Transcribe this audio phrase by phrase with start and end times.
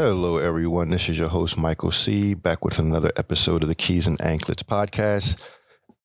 [0.00, 0.90] Hello, everyone.
[0.90, 4.62] This is your host, Michael C., back with another episode of the Keys and Anklets
[4.62, 5.44] podcast.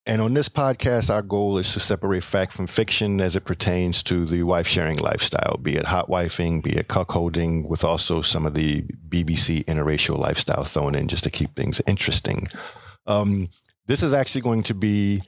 [0.08, 4.02] And on this podcast, our goal is to separate fact from fiction as it pertains
[4.06, 8.48] to the wife sharing lifestyle, be it hot wifing, be it cuckolding, with also some
[8.48, 12.48] of the BBC interracial lifestyle thrown in just to keep things interesting.
[13.06, 13.46] Um,
[13.86, 15.22] this is actually going to be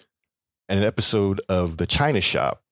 [0.69, 2.63] an episode of The China Shop,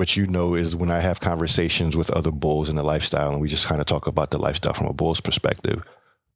[0.00, 3.38] which you know is when I have conversations with other bulls in the lifestyle, and
[3.38, 5.84] we just kind of talk about the lifestyle from a bull's perspective.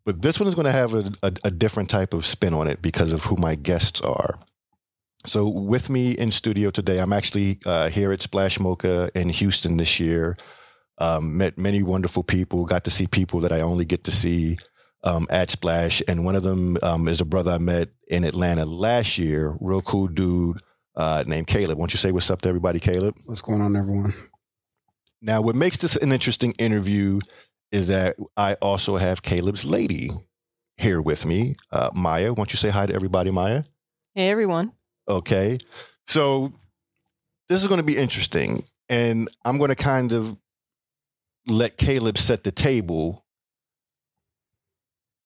[0.04, 2.68] But this one is going to have a, a, a different type of spin on
[2.68, 4.38] it because of who my guests are.
[5.24, 9.78] So, with me in studio today, I'm actually uh, here at Splash Mocha in Houston
[9.78, 10.36] this year.
[10.98, 14.58] Um, met many wonderful people, got to see people that I only get to see
[15.04, 16.02] um, at Splash.
[16.06, 19.80] And one of them um, is a brother I met in Atlanta last year, real
[19.80, 20.60] cool dude
[20.96, 21.78] uh, named Caleb.
[21.78, 23.16] Why don't you say what's up to everybody, Caleb?
[23.24, 24.14] What's going on, everyone?
[25.20, 27.20] Now, what makes this an interesting interview
[27.72, 30.10] is that I also have Caleb's lady
[30.76, 32.30] here with me, uh, Maya.
[32.30, 33.62] Why don't you say hi to everybody, Maya?
[34.14, 34.72] Hey, everyone.
[35.08, 35.58] Okay.
[36.06, 36.52] So
[37.48, 38.62] this is going to be interesting.
[38.88, 40.36] And I'm going to kind of
[41.46, 43.24] let Caleb set the table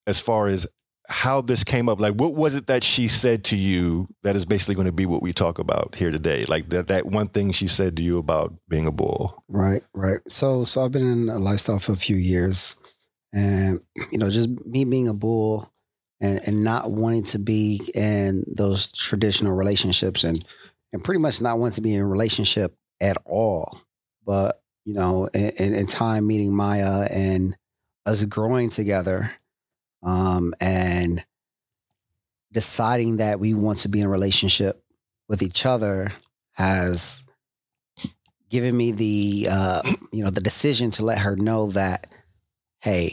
[0.06, 0.66] as far as
[1.08, 2.00] how this came up.
[2.00, 5.06] Like, what was it that she said to you that is basically going to be
[5.06, 6.44] what we talk about here today?
[6.46, 9.42] Like that, that one thing she said to you about being a bull.
[9.48, 10.18] Right, right.
[10.28, 12.76] So, so I've been in a lifestyle for a few years,
[13.32, 13.80] and
[14.12, 15.72] you know, just me being a bull
[16.20, 20.44] and and not wanting to be in those traditional relationships, and
[20.92, 23.80] and pretty much not wanting to be in a relationship at all.
[24.26, 27.56] But you know, in, in time meeting Maya and
[28.04, 29.30] us growing together
[30.02, 31.24] um, and
[32.52, 34.82] deciding that we want to be in a relationship
[35.28, 36.12] with each other
[36.52, 37.24] has
[38.50, 39.82] given me the uh,
[40.12, 42.06] you know the decision to let her know that
[42.80, 43.10] hey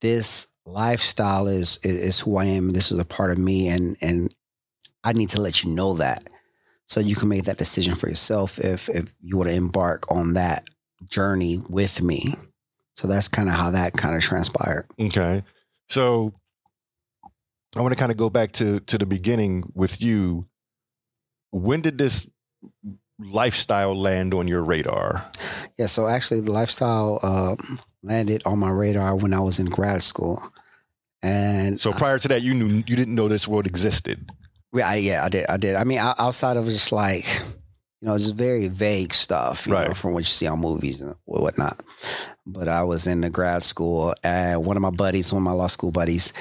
[0.00, 4.32] this lifestyle is, is who I am this is a part of me and and
[5.04, 6.28] I need to let you know that.
[6.86, 10.34] So you can make that decision for yourself if if you want to embark on
[10.34, 10.68] that
[11.06, 12.34] journey with me.
[12.92, 14.86] So that's kind of how that kind of transpired.
[15.00, 15.42] Okay.
[15.90, 16.32] So
[17.76, 20.44] I want to kind of go back to to the beginning with you.
[21.50, 22.30] When did this
[23.18, 25.30] lifestyle land on your radar?
[25.78, 27.56] Yeah, so actually, the lifestyle uh,
[28.02, 30.40] landed on my radar when I was in grad school,
[31.22, 34.30] and So prior to that, you knew you didn't know this world existed.
[34.72, 35.74] yeah, I, yeah, I did, I did.
[35.74, 37.26] I mean, o- outside of just like,
[38.00, 39.96] you know, it's just very vague stuff, you know, Right.
[39.96, 41.80] from what you see on movies and whatnot.
[42.46, 45.52] But I was in the grad school, and one of my buddies, one of my
[45.52, 46.32] law school buddies,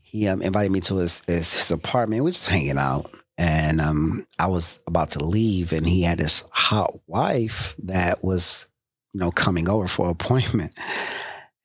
[0.00, 2.22] he um, invited me to his, his his apartment.
[2.24, 6.18] We are just hanging out, and um, I was about to leave, and he had
[6.18, 8.68] this hot wife that was,
[9.12, 10.72] you know, coming over for an appointment.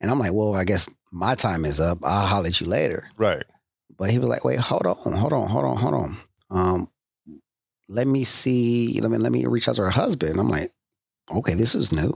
[0.02, 2.00] And I'm like, well, I guess my time is up.
[2.03, 3.08] I'll holler at you later.
[3.18, 3.44] Right.
[3.97, 6.18] But he was like, wait, hold on, hold on, hold on, hold on.
[6.50, 6.90] Um,
[7.90, 10.40] let me see, let me let me reach out to her husband.
[10.40, 10.72] I'm like,
[11.32, 12.14] okay, this is new.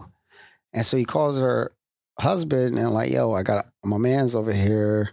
[0.74, 1.72] And so he calls her
[2.20, 5.12] husband and like, yo, I got my man's over here.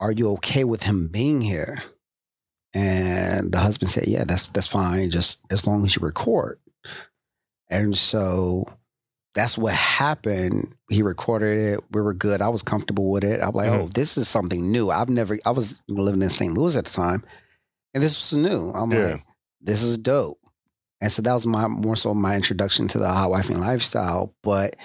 [0.00, 1.78] Are you okay with him being here?
[2.74, 6.58] And the husband said, Yeah, that's that's fine, just as long as you record.
[7.70, 8.64] And so
[9.34, 10.74] that's what happened.
[10.90, 11.80] He recorded it.
[11.92, 12.42] We were good.
[12.42, 13.40] I was comfortable with it.
[13.42, 13.82] I'm like, Mhm.
[13.84, 14.90] oh, this is something new.
[14.90, 16.52] I've never, I was living in St.
[16.52, 17.24] Louis at the time,
[17.94, 18.70] and this was new.
[18.74, 19.12] I'm Yeah.
[19.12, 19.24] like,
[19.60, 20.38] this is dope.
[21.00, 24.34] And so that was my more so my introduction to the hot wifing lifestyle.
[24.42, 24.76] But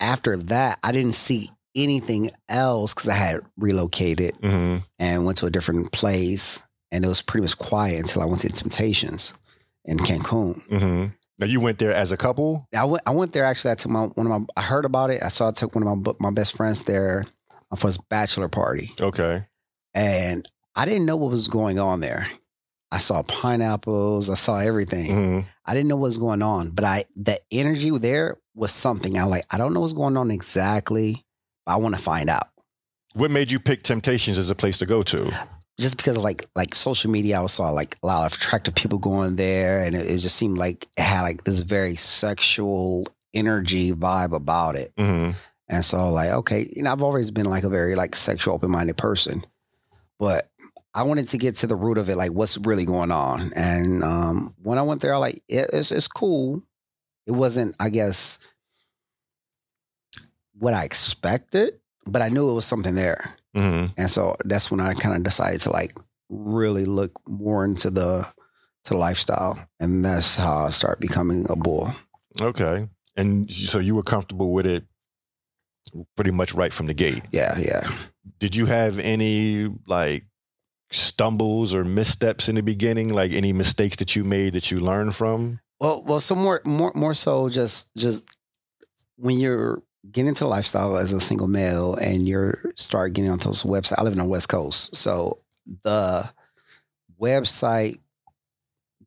[0.00, 5.46] after that, I didn't see anything else because I had relocated hmm and went to
[5.46, 6.62] a different place,
[6.92, 9.34] and it was pretty much quiet until I went to Temptations
[9.84, 10.62] in Cancun.
[10.68, 11.06] hmm
[11.38, 12.66] Now you went there as a couple.
[12.74, 13.02] I went.
[13.06, 13.72] I went there actually.
[13.72, 14.46] I took my one of my.
[14.56, 15.22] I heard about it.
[15.22, 15.48] I saw.
[15.48, 17.24] I took one of my my best friends there
[17.76, 19.44] for his bachelor party, Okay.
[19.94, 22.26] and I didn't know what was going on there.
[22.90, 24.30] I saw pineapples.
[24.30, 25.12] I saw everything.
[25.12, 29.16] hmm I didn't know what was going on, but I the energy there was something.
[29.18, 29.44] I like.
[29.50, 31.24] I don't know what's going on exactly,
[31.64, 32.48] but I want to find out.
[33.14, 35.32] What made you pick Temptations as a place to go to?
[35.80, 38.98] Just because of like like social media, I saw like a lot of attractive people
[38.98, 43.92] going there, and it, it just seemed like it had like this very sexual energy
[43.92, 44.92] vibe about it.
[44.98, 45.30] hmm
[45.68, 48.70] And so like, okay, you know, I've always been like a very like sexual open
[48.70, 49.44] minded person,
[50.20, 50.50] but
[50.94, 53.52] I wanted to get to the root of it, like what's really going on.
[53.56, 56.62] And um, when I went there, I like it, it's it's cool.
[57.26, 58.38] It wasn't, I guess,
[60.58, 63.34] what I expected, but I knew it was something there.
[63.54, 65.92] hmm And so that's when I kind of decided to like
[66.28, 68.26] really look more into the
[68.84, 71.92] to the lifestyle, and that's how I started becoming a bull.
[72.40, 72.88] Okay.
[73.16, 74.84] And so you were comfortable with it
[76.16, 77.22] pretty much right from the gate.
[77.30, 77.88] Yeah, yeah.
[78.38, 80.24] Did you have any like
[80.90, 83.12] stumbles or missteps in the beginning?
[83.12, 85.60] Like any mistakes that you made that you learned from?
[85.80, 88.24] Well, well, so more, more, more so, just, just
[89.16, 93.38] when you're getting into the lifestyle as a single male and you're start getting on
[93.38, 93.98] those websites.
[93.98, 95.38] I live in the West Coast, so
[95.82, 96.30] the
[97.20, 97.98] website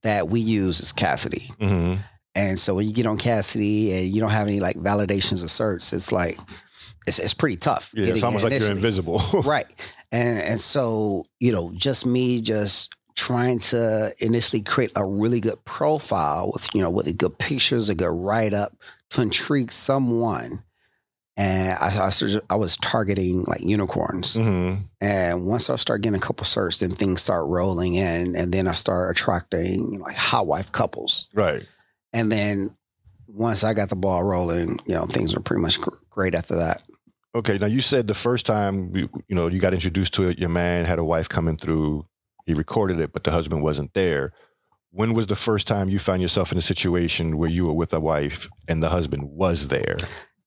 [0.02, 1.52] that we use is Kasidie.
[1.60, 1.96] hmm
[2.36, 5.48] And so when you get on Kasidie and you don't have any like validations or
[5.48, 6.38] certs, it's like
[7.06, 7.92] it's it's pretty tough.
[7.96, 9.22] Yeah, it's almost like you're invisible.
[9.46, 9.72] right?
[10.12, 15.64] And and so you know, just me just trying to initially create a really good
[15.66, 18.74] profile with you know with a good pictures, a good write up
[19.12, 20.64] to intrigue someone.
[21.40, 22.12] And I, I,
[22.50, 24.34] I was targeting like unicorns.
[24.36, 28.52] hmm And once I start getting a couple certs, then things start rolling in, and
[28.52, 31.30] then I start attracting you know, like hot wife couples.
[31.36, 31.64] Right.
[32.12, 32.76] And then
[33.28, 35.78] once I got the ball rolling, you know, things were pretty much
[36.10, 36.82] great after that.
[37.38, 37.58] Okay.
[37.58, 40.50] Now you said the first time you, you know you got introduced to it, your
[40.50, 42.06] man had a wife coming through.
[42.46, 44.32] He recorded it, but the husband wasn't there.
[44.92, 47.94] When was the first time you found yourself in a situation where you were with
[47.94, 49.98] a wife and the husband was there?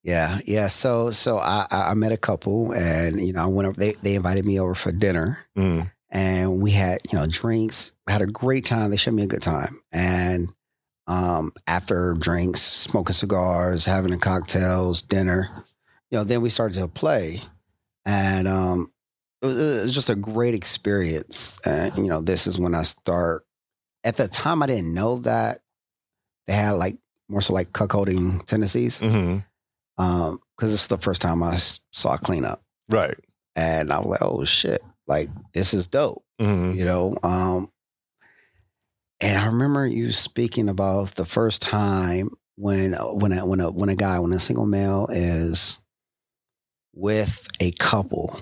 [0.03, 0.67] Yeah, yeah.
[0.67, 3.79] So, so I, I met a couple, and you know, I went over.
[3.79, 5.91] They they invited me over for dinner, Mm.
[6.09, 7.93] and we had you know drinks.
[8.09, 8.89] Had a great time.
[8.89, 10.49] They showed me a good time, and
[11.07, 15.65] um, after drinks, smoking cigars, having the cocktails, dinner,
[16.11, 17.39] you know, then we started to play,
[18.05, 18.91] and um,
[19.41, 21.59] it was, it was just a great experience.
[21.65, 23.43] And you know, this is when I start.
[24.03, 25.59] At the time, I didn't know that
[26.47, 26.97] they had like
[27.29, 28.99] more so like cuckolding tendencies
[29.97, 33.15] um because this is the first time I saw cleanup Right.
[33.55, 37.71] and I was like oh shit like this is dope hmm you know um
[39.21, 43.89] and I remember you speaking about the first time when when a, when a when
[43.89, 45.79] a guy when a single male is
[46.93, 48.41] with a couple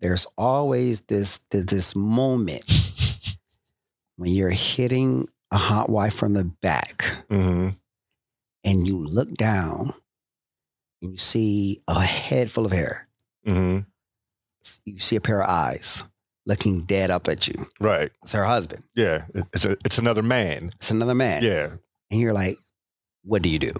[0.00, 2.64] there's always this this moment
[4.16, 7.70] when you're hitting a hot wife from the back hmm
[8.64, 9.92] and you look down
[11.02, 13.06] and you see a head full of hair.
[13.44, 13.80] hmm
[14.86, 16.02] You see a pair of eyes
[16.46, 17.68] looking dead up at you.
[17.78, 18.10] Right.
[18.22, 18.82] It's her husband.
[18.94, 19.26] Yeah.
[19.52, 20.70] It's a, it's another man.
[20.76, 21.42] It's another man.
[21.42, 21.72] Yeah.
[22.10, 22.56] And you're like,
[23.22, 23.72] what do you do?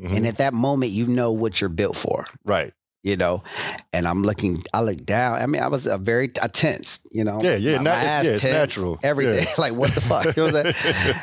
[0.00, 0.16] Mhm.
[0.16, 2.72] And at that moment, you know what you're built for, right.
[3.02, 3.42] You know?
[3.92, 5.40] And I'm looking, I look down.
[5.40, 7.40] I mean, I was a very I tense, you know?
[7.42, 8.98] Yeah, yeah, My, na- my ass yeah, natural.
[9.02, 9.44] Everything.
[9.46, 9.54] Yeah.
[9.58, 10.36] like, what the fuck?
[10.36, 10.72] You know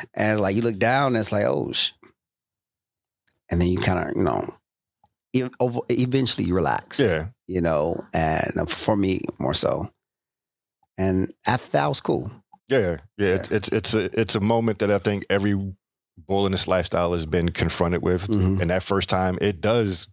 [0.14, 1.92] and like, you look down and it's like, oh, sh-.
[3.50, 4.54] and then you kind of, you know,
[5.32, 6.98] e- over- eventually you relax.
[7.00, 7.28] Yeah.
[7.46, 9.90] you know, and for me more so.
[10.98, 12.30] And I, that was cool.
[12.68, 12.98] Yeah.
[13.16, 13.34] Yeah.
[13.36, 15.54] It's, it's, it's a, it's a moment that I think every
[16.26, 18.26] bull in this lifestyle has been confronted with.
[18.26, 18.60] Mhm.
[18.60, 20.08] And that first time it does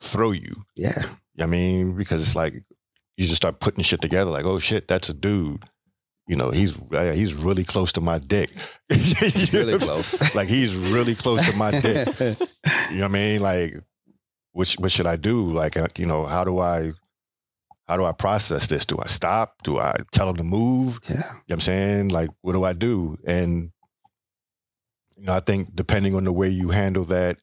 [0.00, 0.62] throw you.
[0.76, 1.02] Yeah,
[1.40, 2.54] I mean, because it's like
[3.16, 4.30] you just start putting shit together.
[4.30, 5.62] Like, oh shit, that's a dude.
[6.28, 8.50] You know, he's he's really close to my dick.
[9.52, 10.34] really close.
[10.34, 12.08] Like he's really close to my dick.
[12.90, 13.40] You know what I mean?
[13.40, 13.74] Like,
[14.52, 15.52] what what should I do?
[15.52, 16.92] Like, uh, you know, how do I
[17.86, 18.84] how do I process this?
[18.84, 19.62] Do I stop?
[19.62, 20.98] Do I tell him to move?
[21.08, 22.08] yeah, You know what I'm saying?
[22.08, 23.16] Like, what do I do?
[23.24, 23.70] And
[25.16, 27.38] you know, I think depending on the way you handle that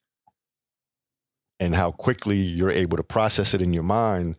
[1.59, 4.35] and how quickly you're able to process it in your mind,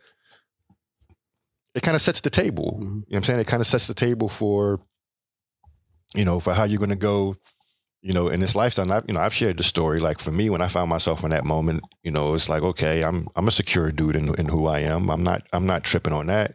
[1.74, 2.78] it kind of sets the table.
[2.78, 2.80] Mhm.
[2.82, 3.40] You know what I'm saying?
[3.40, 4.80] It kind of sets the table for,
[6.14, 7.36] you know, for how you're gonna go,
[8.02, 8.84] you know, in this lifestyle.
[8.84, 9.98] And I've, you know, I've shared the story.
[9.98, 13.02] Like for me, when I found myself in that moment, you know, it's like, okay,
[13.02, 15.10] I'm I'm a secure dude in, in who I am.
[15.10, 16.54] I'm not I'm not tripping on that.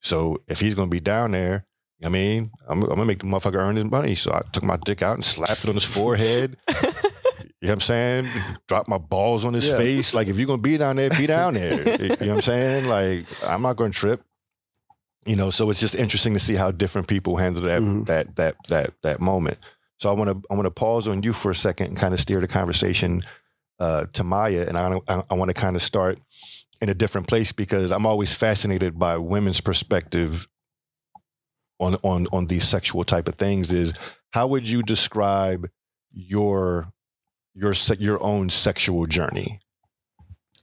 [0.00, 1.66] So if he's gonna be down there,
[2.04, 4.14] I mean, I'm, I'm gonna make the motherfucker earn his money.
[4.14, 6.56] So I took my dick out and slapped it on his forehead.
[7.60, 8.26] You know what I'm saying?
[8.68, 9.78] Drop my balls on his Yeah.
[9.78, 10.14] face.
[10.14, 11.72] Like, if you're going to be down there, be down there.
[12.00, 12.86] you know what I'm saying?
[12.86, 14.22] Like, I'm not going to trip.
[15.24, 18.06] You know, so it's just interesting to see how different people handle that Mhm.
[18.06, 19.58] that that that that moment.
[19.98, 22.14] So I want to I want to pause on you for a second and kind
[22.14, 23.22] of steer the conversation
[23.80, 26.20] uh, to Maya, and I I, I want to kind of start
[26.80, 30.46] in a different place because I'm always fascinated by women's perspective
[31.80, 33.72] on on on these sexual type of things.
[33.72, 33.98] Is
[34.32, 35.68] how would you describe
[36.12, 36.92] your
[37.56, 39.60] your se- your own sexual journey?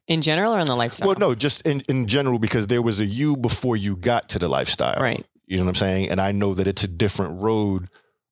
[0.08, 1.08] In general or in the lifestyle?
[1.08, 4.40] Well, no, just in, in general, because there was a you before you got to
[4.40, 5.00] the lifestyle.
[5.02, 5.26] Right.
[5.46, 6.10] You know what I'm saying?
[6.12, 7.88] And I know that it's a different road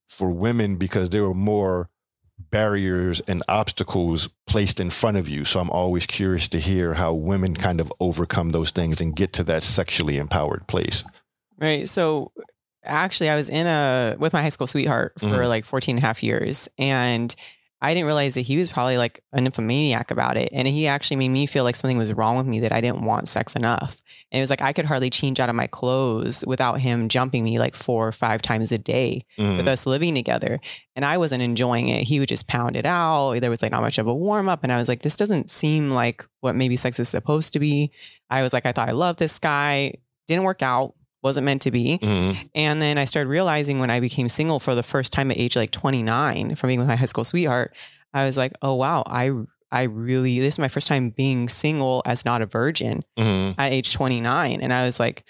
[0.08, 1.89] for women because there are more
[2.50, 5.46] barriers and obstacles placed in front of you.
[5.46, 9.32] So I'm always curious to hear how women kind of overcome those things and get
[9.34, 11.03] to that sexually empowered place.
[11.58, 11.88] Right.
[11.88, 12.32] So
[12.84, 15.48] actually I was in a with my high school sweetheart for Mhm.
[15.48, 17.34] like 14 and a half years and
[17.81, 20.50] I didn't realize that he was probably like an nymphomaniac about it.
[20.51, 23.03] And he actually made me feel like something was wrong with me that I didn't
[23.03, 24.01] want sex enough.
[24.31, 27.43] And it was like I could hardly change out of my clothes without him jumping
[27.43, 29.57] me like four or five times a day Mhm.
[29.57, 30.59] with us living together.
[30.95, 32.03] And I wasn't enjoying it.
[32.03, 33.39] He would just pound it out.
[33.41, 34.63] There was like not much of a warm up.
[34.63, 37.91] And I was like, this doesn't seem like what maybe sex is supposed to be.
[38.29, 39.95] I was like, I thought I loved this guy.
[40.27, 40.93] Didn't work out.
[41.24, 42.00] Wasn't meant to be.
[42.01, 42.50] Mhm.
[42.56, 45.56] And then I started realizing when I became single for the first time at age
[45.56, 47.75] like 29 from being with my high school sweetheart,
[48.13, 49.32] I was like, oh wow, I
[49.72, 53.56] I really this is my first time being single as not a virgin Mhm.
[53.58, 54.60] at age 29.
[54.62, 55.24] And I was like,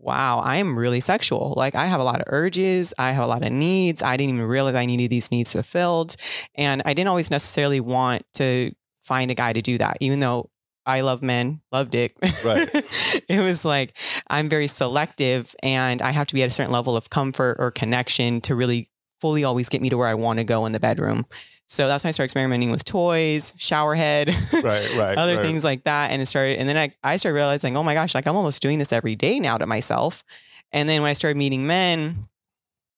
[0.00, 1.54] wow, I am really sexual.
[1.56, 4.02] Like I have a lot of urges, I have a lot of needs.
[4.02, 6.16] I didn't even realize I needed these needs fulfilled.
[6.54, 10.50] And I didn't always necessarily want to find a guy to do that, even though
[10.88, 12.16] I love men, love dick.
[12.42, 12.66] Right.
[13.28, 13.96] it was like
[14.28, 17.70] I'm very selective and I have to be at a certain level of comfort or
[17.70, 18.88] connection to really
[19.20, 21.26] fully always get me to where I want to go in the bedroom.
[21.66, 25.18] So that's when I started experimenting with toys, shower head, Right, right.
[25.18, 25.42] other right.
[25.42, 26.10] things like that.
[26.10, 28.62] And it started, and then I, I started realizing, oh my gosh, like I'm almost
[28.62, 30.24] doing this every day now to myself.
[30.72, 32.24] And then when I started meeting men,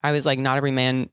[0.05, 1.11] I was like, not every man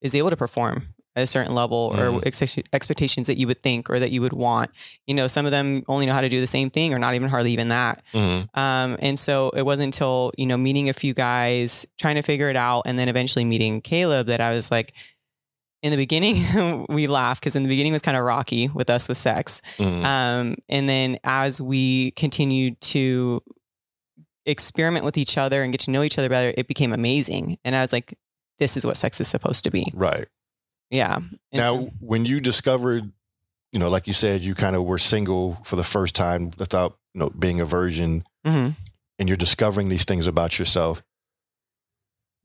[0.00, 2.26] is able to perform at a certain level or Mhm.
[2.26, 4.70] ex- expectations that you would think or that you would want.
[5.08, 7.14] You know, some of them only know how to do the same thing or not
[7.14, 8.02] even hardly even that.
[8.14, 8.48] Mhm.
[8.56, 12.48] Um, and so it wasn't until, you know, meeting a few guys, trying to figure
[12.48, 14.92] it out, and then eventually meeting Caleb that I was like,
[15.82, 16.36] in the beginning,
[16.88, 19.62] we laughed because in the beginning it was kind of rocky with us with sex.
[19.78, 20.04] Mhm.
[20.04, 23.42] Um, and then as we continued to
[24.46, 27.58] experiment with each other and get to know each other better, it became amazing.
[27.64, 28.14] And I was like,
[28.58, 29.90] this is what sex is supposed to be.
[29.94, 30.28] right.
[30.90, 31.18] Yeah.
[31.52, 33.12] Now, so- when you discovered,
[33.72, 36.98] you know, like you said, you kind of were single for the first time without,
[37.14, 38.76] you know, being a virgin, Mhm.
[39.18, 41.02] and you're discovering these things about yourself.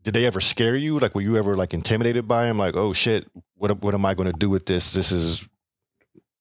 [0.04, 1.00] Did they ever scare you?
[1.00, 2.60] Like, were you ever like intimidated by them?
[2.60, 4.94] Like, oh shit, what what am I going to do with this?
[4.94, 5.48] This is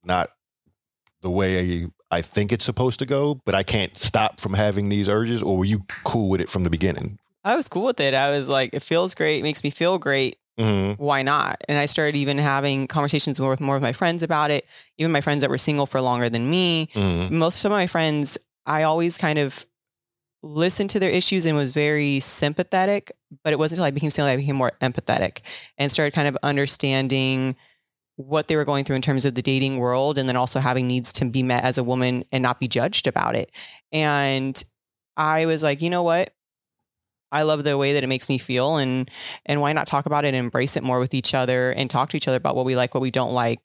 [0.05, 0.31] not
[1.23, 5.09] the way I think it's supposed to go, but I can't stop from having these
[5.09, 5.41] urges.
[5.43, 7.19] Or were you cool with it from the beginning?
[7.43, 8.13] I was cool with it.
[8.13, 10.37] I was like, it feels great, it makes me feel great.
[10.59, 11.03] Mm-hmm.
[11.03, 11.63] Why not?
[11.69, 14.67] And I started even having conversations more with more of my friends about it,
[14.99, 16.89] even my friends that were single for longer than me.
[16.95, 17.37] Mm-hmm.
[17.39, 19.67] most of my friends, I always kind of
[20.43, 24.27] listened to their issues and was very sympathetic, but it wasn't until I became single
[24.27, 25.41] that I became more empathetic
[25.79, 27.57] and started kind of understanding
[28.17, 30.87] what they were going through in terms of the dating world and then also having
[30.87, 33.51] needs to be met as a woman and not be judged about it.
[33.91, 34.63] And
[35.17, 36.33] I was like, you know what?
[37.35, 39.11] I love the way that it makes me feel and
[39.45, 42.11] and why not talk about it and embrace it more with each other and talk
[42.11, 43.61] to each other about what we like, what we don't like.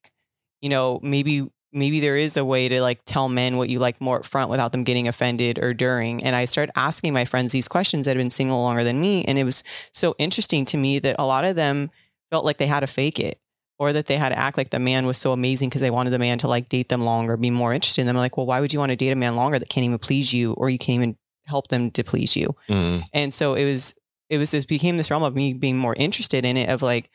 [0.62, 4.02] You know, maybe maybe there is a way to like tell men what you like
[4.02, 6.24] more up front without them getting offended or during.
[6.24, 9.24] And I started asking my friends these questions that had been single longer than me.
[9.26, 11.92] And it was so interesting to me that a lot of them
[12.32, 13.40] felt like they had to fake it
[13.78, 16.10] or that they had to act like the man was so amazing because they wanted
[16.10, 18.18] the man to like date them longer, be more interested in them.
[18.18, 20.00] I'm like, well, why would you want to date a man longer that can't even
[20.00, 21.18] please you or you can't even
[21.50, 22.56] help them to please you?
[22.70, 23.04] Mm-hmm.
[23.14, 23.96] And so it was
[24.30, 27.10] it was this became this realm of me being more interested in it of like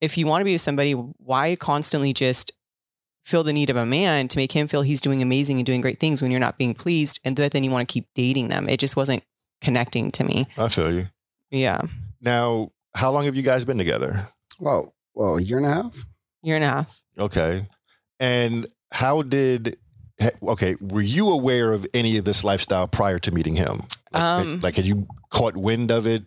[0.00, 2.52] if you want to be with somebody, why constantly just
[3.22, 5.80] feel the need of a man to make him feel he's doing amazing and doing
[5.80, 8.48] great things when you're not being pleased and that then you want to keep dating
[8.48, 8.68] them.
[8.68, 9.22] It just wasn't
[9.60, 10.48] connecting to me.
[10.58, 11.06] I feel you.
[11.50, 11.82] Yeah.
[12.20, 14.28] Now, how long have you guys been together?
[14.58, 16.04] Well, well, a year and a half.
[16.42, 17.02] Year and a half.
[17.16, 17.66] Okay.
[18.18, 19.81] And how did ha-
[20.42, 23.82] okay, were you aware of any of this lifestyle prior to meeting him?
[24.12, 26.24] Like, Um, had, like had you caught wind of it,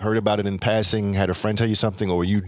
[0.00, 2.40] heard about it in passing, had a friend tell you something, or were you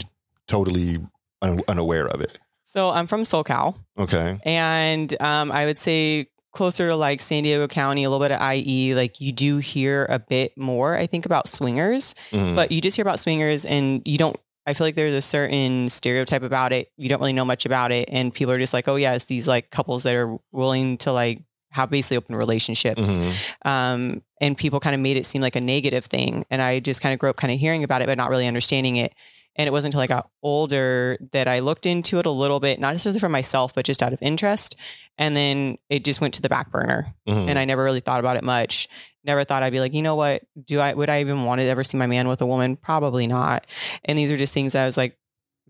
[0.48, 0.98] totally
[1.40, 2.38] un- unaware of it?
[2.64, 4.38] So I'm from SoCal Okay.
[4.44, 8.40] and um, I would say closer to like San Diego County, a little bit of
[8.54, 12.14] IE, like you do hear a bit more, I think, about swingers.
[12.30, 12.54] Mhm.
[12.56, 15.88] but you just hear about swingers and you don't i feel like there's a certain
[15.88, 16.90] stereotype about it.
[16.96, 18.08] You don't really know much about it.
[18.10, 21.12] And people are just like oh yeah it's these like couples that are willing to
[21.12, 23.16] like have basically open relationships.
[23.18, 23.66] Mhm.
[23.66, 26.44] um, and people kind of made it seem like a negative thing.
[26.50, 28.46] And i just kind of grew up kind of hearing about it but not really
[28.46, 29.14] understanding it
[29.56, 32.80] and it wasn't until I got older that I looked into it a little bit,
[32.80, 34.76] not necessarily for myself, but just out of interest.
[35.18, 37.48] And then it just went to the back burner Mhm.
[37.48, 38.88] and I never really thought about it much.
[39.24, 40.42] Never thought I'd be like, you know what?
[40.64, 42.76] Do I would I even want to ever see my man with a woman?
[42.76, 43.66] Probably not.
[44.04, 45.16] And these are just things I was like,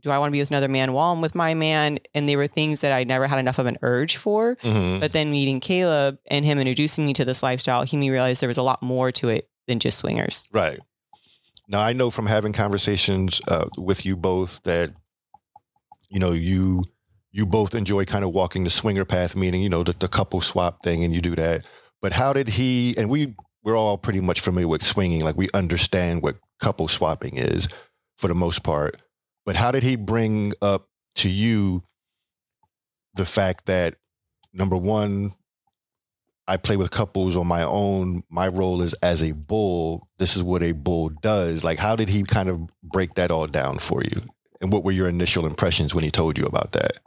[0.01, 1.99] do I want to be with another man while I'm with my man?
[2.15, 4.57] And they were things that I never had enough of an urge for.
[4.63, 4.99] Mhm.
[5.01, 8.41] But then meeting Caleb and him introducing me to this lifestyle, he made me realize
[8.41, 10.49] there was a lot more to it than just swingers.
[10.51, 10.81] Right.
[11.73, 14.93] Now I know from having conversations uh, with you both that
[16.11, 16.85] you know you
[17.31, 20.43] you both enjoy kind of walking the swinger path, meaning you know the, the couple
[20.43, 21.67] swap thing, and you do that.
[22.03, 22.95] But how did he?
[22.99, 27.39] And we we're all pretty much familiar with swinging, like we understand what couple swapping
[27.39, 27.69] is
[28.19, 29.01] for the most part.
[29.47, 31.85] But how did he bring up to you
[33.15, 33.97] the fact that
[34.53, 35.33] number one,
[36.53, 38.25] I play with couples on my own.
[38.29, 40.07] My role is as a bull.
[40.19, 41.65] This is what a bull does.
[41.65, 44.21] Like, how did he kind of break that all down for you?
[44.61, 46.99] And what were your initial impressions when he told you about that?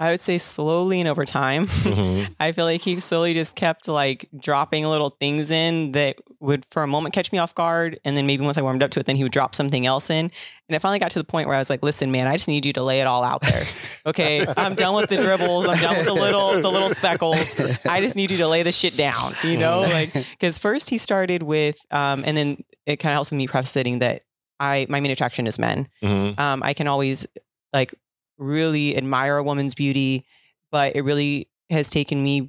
[0.00, 1.66] I would say slowly and over time.
[1.66, 2.34] Mhm.
[2.40, 6.82] I feel like he slowly just kept like dropping little things in that would for
[6.82, 8.00] a moment catch me off guard.
[8.04, 10.10] And then maybe once I warmed up to it, then he would drop something else
[10.10, 10.26] in.
[10.26, 12.48] And it finally got to the point where I was like, listen, man, I just
[12.48, 13.62] need you to lay it all out there.
[14.06, 14.44] Okay.
[14.58, 15.66] I'm done with the dribbles.
[15.66, 17.58] I'm done with the little, the little speckles.
[17.86, 19.80] I just need you to lay the shit down, you know?
[19.80, 23.46] Like, cause first he started with, um, and then it kind of helps with me
[23.46, 24.22] prefacing that
[24.60, 26.38] I, my main attraction is men Mhm.
[26.38, 27.26] um, I can always
[27.72, 27.94] like
[28.38, 30.24] really admire a woman's beauty,
[30.70, 32.48] but it really has taken me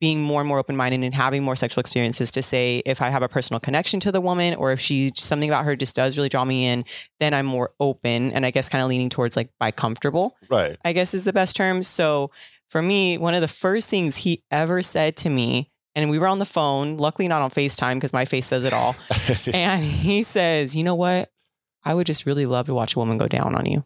[0.00, 3.08] being more and more open minded and having more sexual experiences to say if I
[3.08, 6.16] have a personal connection to the woman or if she something about her just does
[6.18, 6.84] really draw me in,
[7.18, 10.36] then I'm more open and I guess kind of leaning towards like bi comfortable.
[10.50, 10.76] Right.
[10.84, 11.82] I guess is the best term.
[11.82, 12.30] So
[12.68, 16.26] for me, one of the first things he ever said to me, and we were
[16.26, 18.96] on the phone, luckily not on FaceTime because my face says it all.
[19.54, 21.30] and he says, You know what?
[21.84, 23.84] I would just really love to watch a woman go down on you.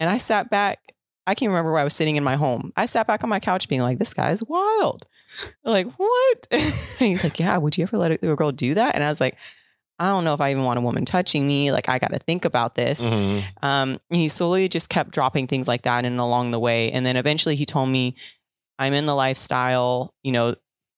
[0.00, 0.94] And I sat back.
[1.26, 2.72] I can't remember where I was sitting in my home.
[2.76, 5.06] I sat back on my couch being like, This guy's wild.
[5.64, 6.46] I'm like, what?
[6.98, 8.94] He's like, Yeah, would you ever let a girl do that?
[8.96, 9.36] And I was like,
[9.98, 11.70] I don't know if I even want a woman touching me.
[11.72, 13.08] Like, I got to think about this.
[13.08, 13.42] Mhm.
[13.62, 16.90] Um, and he slowly just kept dropping things like that and along the way.
[16.90, 18.16] And then eventually he told me,
[18.78, 20.54] I'm in the lifestyle, you know,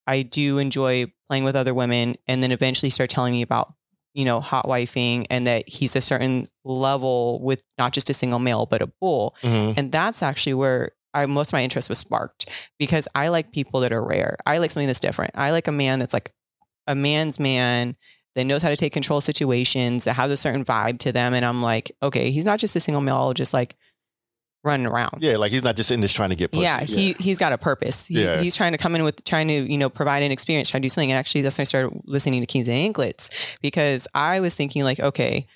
[0.07, 2.15] I do enjoy playing with other women.
[2.29, 3.75] And then eventually start telling me about,
[4.15, 8.39] you know, hot wifing and that he's a certain level with not just a single
[8.39, 9.35] male, but a bull.
[9.43, 9.75] Mhm.
[9.77, 12.49] And that's actually where I, most of my interest was sparked
[12.79, 14.37] because I like people that are rare.
[14.47, 15.33] I like something that's different.
[15.35, 16.33] I like a man that's like
[16.87, 17.97] a man's man
[18.35, 21.35] that knows how to take control of situations, that has a certain vibe to them.
[21.35, 23.77] And I'm like, okay, he's not just a single male, just like
[24.65, 25.19] running around.
[25.23, 26.63] Yeah, like he's not just in this trying to get pussy.
[26.63, 28.07] Yeah, he he's got a purpose.
[28.07, 28.41] He, Yeah.
[28.41, 30.87] He's trying to come in with trying to you know provide an experience, trying to
[30.87, 31.11] do something.
[31.11, 34.85] And actually, that's when I started listening to Keys and Anklets because I was thinking
[34.85, 35.47] like, okay,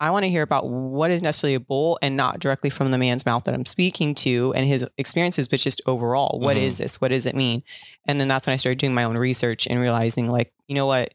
[0.00, 2.98] I want to hear about what is necessarily a bull and not directly from the
[2.98, 6.60] man's mouth that I'm speaking to and his experiences, but just overall, what Mhm.
[6.62, 7.00] is this?
[7.00, 7.64] What does it mean?
[8.06, 10.86] And then that's when I started doing my own research and realizing like, you know
[10.86, 11.12] what?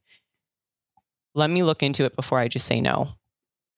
[1.33, 3.07] Let me look into it before I just say no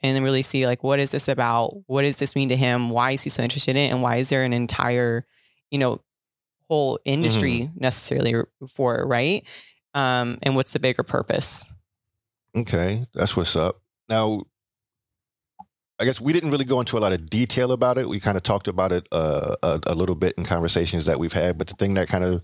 [0.05, 2.89] and then really see like what is this about what does this mean to him
[2.89, 5.25] why is he so interested in it and why is there an entire
[5.71, 6.01] you know
[6.69, 8.33] whole industry necessarily
[8.67, 9.45] for it right
[9.93, 11.69] um and what's the bigger purpose
[12.55, 13.81] Okay, that's what's up.
[14.07, 14.43] Now,
[15.99, 18.07] I guess we didn't really go into a lot of detail about it.
[18.07, 21.33] We kind of talked about it uh, a, a little bit in conversations that we've
[21.33, 21.57] had.
[21.57, 22.41] But the thing that kind of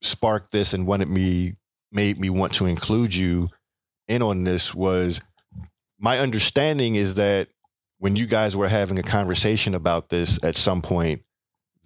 [0.00, 1.56] sparked this and wanted me,
[1.92, 3.48] made me want to include you
[4.08, 5.20] in on this was
[5.98, 7.48] my understanding is that
[7.98, 11.22] when you guys were having a conversation about this at some point,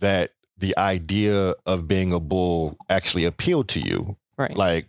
[0.00, 4.16] that the idea of being a bull actually appealed to you.
[4.36, 4.56] Right.
[4.56, 4.86] Like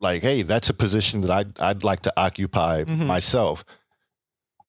[0.00, 3.06] like hey that's a position that I'd, I'd like to occupy Mhm.
[3.06, 3.64] myself.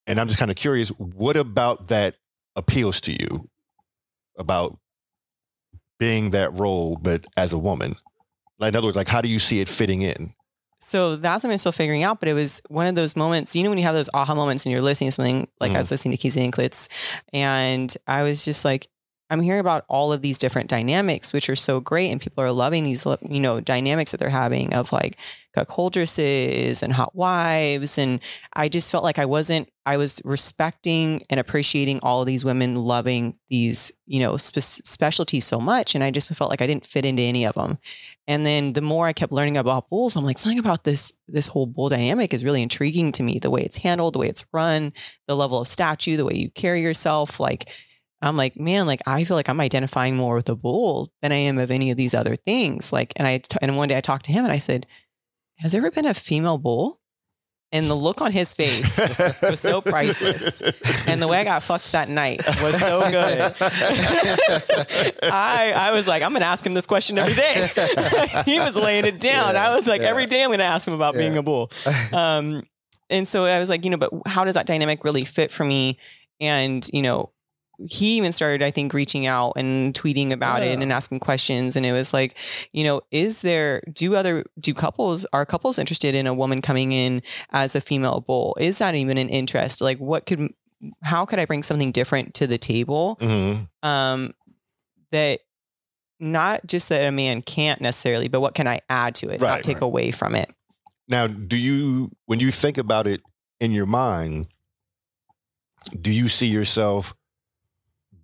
[0.07, 2.15] And i'm just kind of curious what about that
[2.55, 3.49] appeals to you
[4.38, 4.77] about
[5.99, 7.95] being that role but as a woman?
[8.60, 10.33] Like in other words like how do you see it fitting in
[10.79, 12.19] so that's what I'm still figuring out.
[12.19, 14.65] But it was one of those moments, you know, when you have those aha moments
[14.65, 15.91] and you're listening to something like I was mm.
[15.91, 16.89] listening to Keys and Anklets,
[17.33, 18.87] and I was just like,
[19.29, 22.51] I'm hearing about all of these different dynamics, which are so great, and people are
[22.51, 25.17] loving these, you know, dynamics that they're having of like
[25.55, 28.21] cuckoldresses and hot wives, and
[28.53, 32.76] I just felt like I wasn't, I was respecting and appreciating all of these women
[32.76, 36.86] loving these, you know, spe- specialties so much, and I just felt like I didn't
[36.86, 37.78] fit into any of them.
[38.28, 41.47] And then the more I kept learning about bulls, I'm like, something about this this
[41.47, 43.39] whole bull dynamic is really intriguing to me.
[43.39, 44.91] The way it's handled, the way it's run,
[45.26, 47.39] the level of statue, the way you carry yourself.
[47.39, 47.69] Like,
[48.21, 51.36] I'm like, man, like I feel like I'm identifying more with a bull than I
[51.36, 52.91] am of any of these other things.
[52.91, 54.86] Like, and I t- and one day I talked to him and I said,
[55.60, 57.00] "Has there ever been a female bull?"
[57.73, 58.97] And the look on his face
[59.41, 60.62] was so priceless.
[61.06, 63.41] And the way I got fucked that night was so good.
[65.32, 67.69] I I was like, I'm gonna ask him this question every day.
[68.45, 69.56] he was laying it down.
[69.56, 70.08] Yeah, I was like, yeah.
[70.08, 71.69] every day I'm gonna ask him about being a bull.
[72.13, 72.62] Um,
[73.10, 75.65] and so I was like, you know, but how does that dynamic really fit for
[75.65, 75.97] me?
[76.39, 77.32] and you know,
[77.85, 81.75] he even started, I think, reaching out and tweeting about it and asking questions.
[81.75, 82.37] And it was like,
[82.71, 86.91] you know, is there do other do couples are couples interested in a woman coming
[86.91, 88.57] in as a female bull?
[88.59, 89.81] Is that even an interest?
[89.81, 90.51] Like, what could
[91.03, 93.17] how could I bring something different to the table?
[93.19, 94.33] hmm um,
[95.11, 95.41] that
[96.19, 99.49] not just that a man can't necessarily, but what can I add to it, Right,
[99.49, 99.83] not take right.
[99.83, 100.51] away from it.
[101.07, 103.21] Now, do you, when you think about it
[103.59, 104.47] in your mind,
[106.01, 107.13] do you see yourself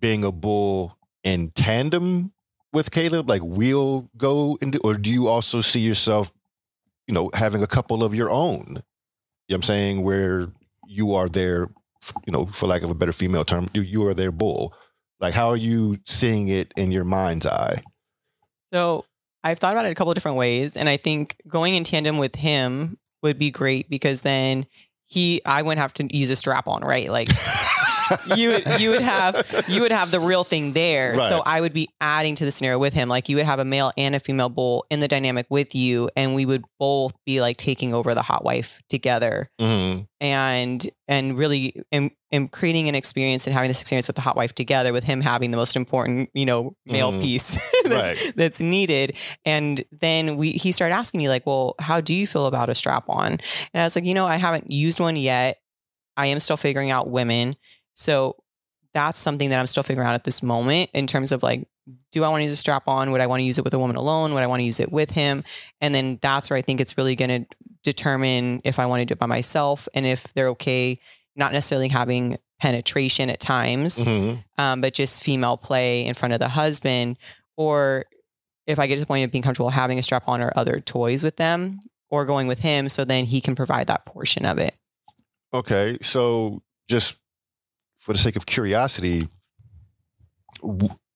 [0.04, 2.30] being a bull in tandem
[2.74, 3.26] with Caleb?
[3.26, 6.30] Like we'll go into, or do you also see yourself,
[7.06, 8.64] you know, having a couple of your own?
[8.68, 8.82] You know
[9.46, 10.02] what I'm saying?
[10.02, 10.48] Where
[10.86, 11.70] you are their,
[12.26, 14.74] you know, for lack of a better female term, you, you are their bull.
[15.20, 17.82] Like, how are you seeing it in your mind's eye?
[18.74, 19.06] So
[19.42, 22.18] I've thought about it a couple of different ways, and I think going in tandem
[22.18, 24.66] with him would be great because then
[25.06, 27.08] he, I wouldn't have to use a strap on, right?
[27.08, 27.28] Like
[28.36, 31.16] you would, you would have, you would have the real thing there.
[31.18, 33.08] So I would be adding to the scenario with him.
[33.08, 36.08] Like you would have a male and a female bull in the dynamic with you,
[36.16, 39.50] and we would both be like taking over the hot wife together.
[39.60, 44.22] hmm and and really am, am creating an experience and having this experience with the
[44.22, 47.20] hot wife together with him having the most important you know male Mhm.
[47.20, 48.32] piece that's, Right.
[48.34, 52.46] that's needed and then we he started asking me like well how do you feel
[52.46, 53.40] about a strap on and
[53.74, 55.58] i was like you know i haven't used one yet
[56.16, 57.54] i am still figuring out women
[57.94, 58.36] so
[58.92, 61.66] that's something that i'm still figuring out at this moment in terms of like
[62.12, 63.10] do i want to use a strap on?
[63.10, 64.32] Would i want to use it with a woman alone?
[64.34, 65.44] Would i want to use it with him?
[65.80, 69.04] And then that's where i think it's really going to determine if I want to
[69.04, 70.98] do it by myself and if they're okay,
[71.36, 76.40] not necessarily having penetration at times, hmm um, but just female play in front of
[76.40, 77.18] the husband,
[77.56, 78.04] or
[78.66, 80.80] if I get to the point of being comfortable having a strap on or other
[80.80, 84.58] toys with them, or going with him, so then he can provide that portion of
[84.58, 84.76] it.
[85.52, 87.18] Okay, so just
[88.04, 89.26] for the sake of curiosity,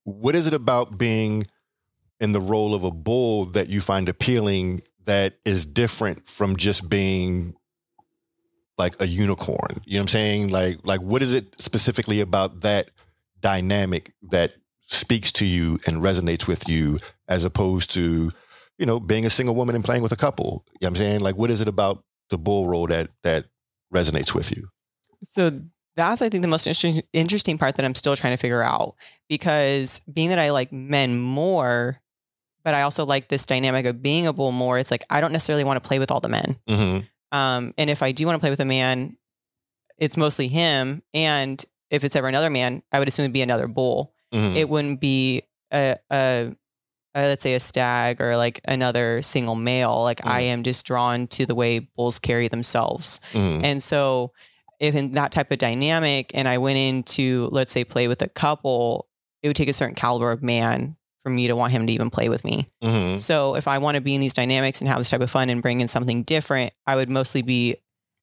[0.04, 1.44] what is it about being
[2.18, 6.88] in the role of a bull that you find appealing that is different from just
[6.88, 7.54] being
[8.78, 9.82] like a unicorn?
[9.84, 10.48] You know what I'm saying?
[10.48, 12.88] Like like what is it specifically about that
[13.38, 14.54] dynamic that
[14.86, 18.32] speaks to you and resonates with you as opposed to,
[18.78, 20.64] you know, being a single woman and playing with a couple?
[20.80, 21.20] You know what I'm saying?
[21.20, 23.44] Like what is it about the bull role that that
[23.92, 24.68] resonates with you?
[25.22, 25.60] So
[25.98, 28.94] that's I think the most interesting interesting part that I'm still trying to figure out
[29.28, 32.00] because being that I like men more,
[32.64, 34.78] but I also like this dynamic of being a bull more.
[34.78, 36.56] It's like I don't necessarily want to play with all the men.
[36.68, 37.36] Mm-hmm.
[37.36, 39.16] Um, and if I do want to play with a man,
[39.98, 41.02] it's mostly him.
[41.12, 44.14] And if it's ever another man, I would assume it'd be another bull.
[44.32, 44.56] Mm-hmm.
[44.56, 46.54] It wouldn't be a, a,
[47.14, 50.02] a let's say a stag or like another single male.
[50.02, 53.20] Like I am just drawn to the way bulls carry themselves.
[53.32, 53.64] Mhm.
[53.64, 54.32] And so
[54.80, 58.28] if in that type of dynamic and I went into, let's say, play with a
[58.28, 59.08] couple,
[59.42, 62.10] it would take a certain caliber of man for me to want him to even
[62.10, 62.68] play with me.
[62.82, 63.18] Mhm.
[63.18, 65.50] So if I want to be in these dynamics and have this type of fun
[65.50, 67.76] and bring in something different, I would mostly be,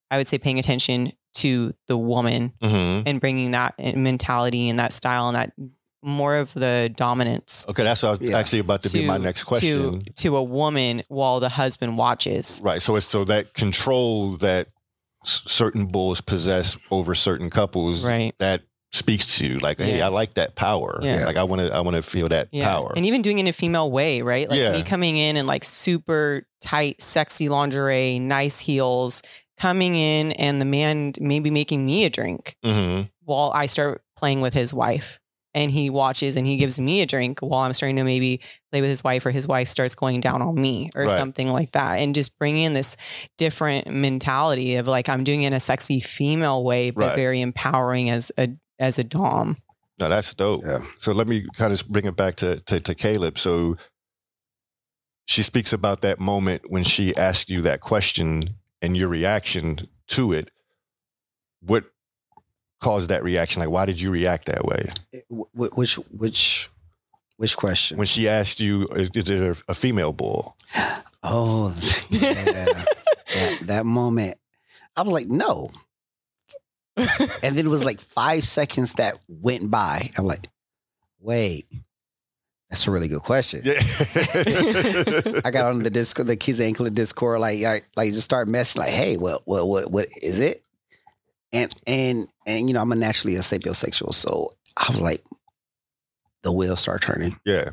[0.10, 3.04] I would say, paying attention to the woman Mhm.
[3.06, 5.52] and bringing that mentality and that style and that
[6.02, 8.38] more of the dominance Okay, that's what I was Yeah.
[8.38, 10.02] actually about to, be my next question.
[10.04, 12.62] to to a woman while the husband watches.
[12.63, 12.82] right.
[12.82, 14.74] So it's so that control that s-
[15.28, 18.34] certain bulls possess over certain couples Right.
[18.40, 18.62] that
[18.92, 19.58] speaks to you.
[19.60, 20.06] Like, hey, Yeah.
[20.06, 21.00] I like that power.
[21.02, 21.26] Yeah.
[21.26, 22.66] Like I want to, I want to feel that Yeah.
[22.66, 22.94] power.
[22.96, 24.50] And even doing it in a female way, right?
[24.50, 24.72] Like Yeah.
[24.72, 29.22] me coming in in like super tight, sexy lingerie, nice heels,
[29.58, 34.42] coming in and the man maybe making me a drink hmm while I start playing
[34.42, 35.20] with his wife.
[35.56, 38.41] And he watches and he gives me a drink while I'm starting to maybe
[38.72, 41.18] play with his wife, or his wife starts going down on me, or Right.
[41.18, 42.00] something like that.
[42.00, 42.98] And just bringing in this
[43.38, 47.15] different mentality of like I'm doing it in a sexy female way, but Right.
[47.15, 49.58] very empowering as a as a dom.
[49.98, 50.62] No, that's dope.
[50.65, 50.86] Yeah.
[50.98, 53.39] So let me kind of bring it back to, to to Caleb.
[53.39, 53.78] So
[55.26, 60.34] she speaks about that moment when she asked you that question and your reaction to
[60.34, 60.52] it.
[61.62, 61.86] What
[62.86, 63.62] caused that reaction?
[63.62, 64.88] Like, why did you react that way?
[65.30, 66.69] Which which
[67.38, 67.98] which question?
[67.98, 70.56] when she asked you, is, is it a, a female bull?
[71.24, 71.76] Oh,
[72.12, 72.34] yeah.
[72.34, 74.38] that, that moment,
[74.95, 75.71] I was like, no.
[76.95, 80.08] and then it was like five seconds that went by.
[80.19, 80.48] I'm like,
[81.19, 81.65] wait,
[82.69, 83.62] that's a really good question.
[83.63, 83.74] Yeah.
[85.43, 88.84] I got on the Discord, the Keys Anklet Discord, like, like, like just start messing,
[88.84, 90.62] like, hey, what, what, what, what is it?
[91.56, 95.24] And and and you know, I'm a naturally a sapiosexual, so I was like,
[96.44, 97.39] the wheels start turning.
[97.46, 97.72] yeah.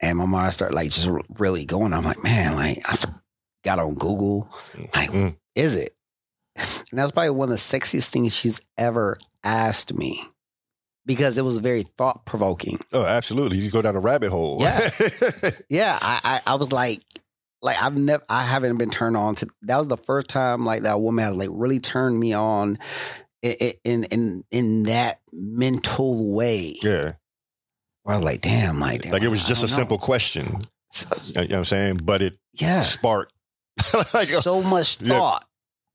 [0.00, 1.08] And my mind started like just
[1.38, 1.92] really going.
[1.92, 2.96] I'm like, man, like I
[3.64, 4.48] got on Google.
[4.94, 5.36] Like, Mm.
[5.54, 5.90] is it?
[6.56, 10.20] And that's probably one of the sexiest things she's ever asked me.
[11.06, 12.78] because it was very thought provoking.
[12.92, 13.58] Oh, absolutely.
[13.58, 14.58] You go down a rabbit hole.
[14.60, 14.90] Yeah.
[15.68, 17.00] Yeah, I, I I was like,
[17.62, 19.46] like I've never, I haven't been turned on to.
[19.62, 22.78] That was the first time like that woman has like really turned me on
[23.44, 26.74] i- i- in in in that mental way.
[26.82, 27.12] yeah.
[28.04, 29.72] Where I was like, damn, like, damn, Like it was I just a know.
[29.76, 30.62] simple question.
[30.90, 31.98] So- You know what I'm saying?
[32.04, 33.32] But it yeah, sparked
[34.12, 35.18] like so much Yeah.
[35.18, 35.44] thought.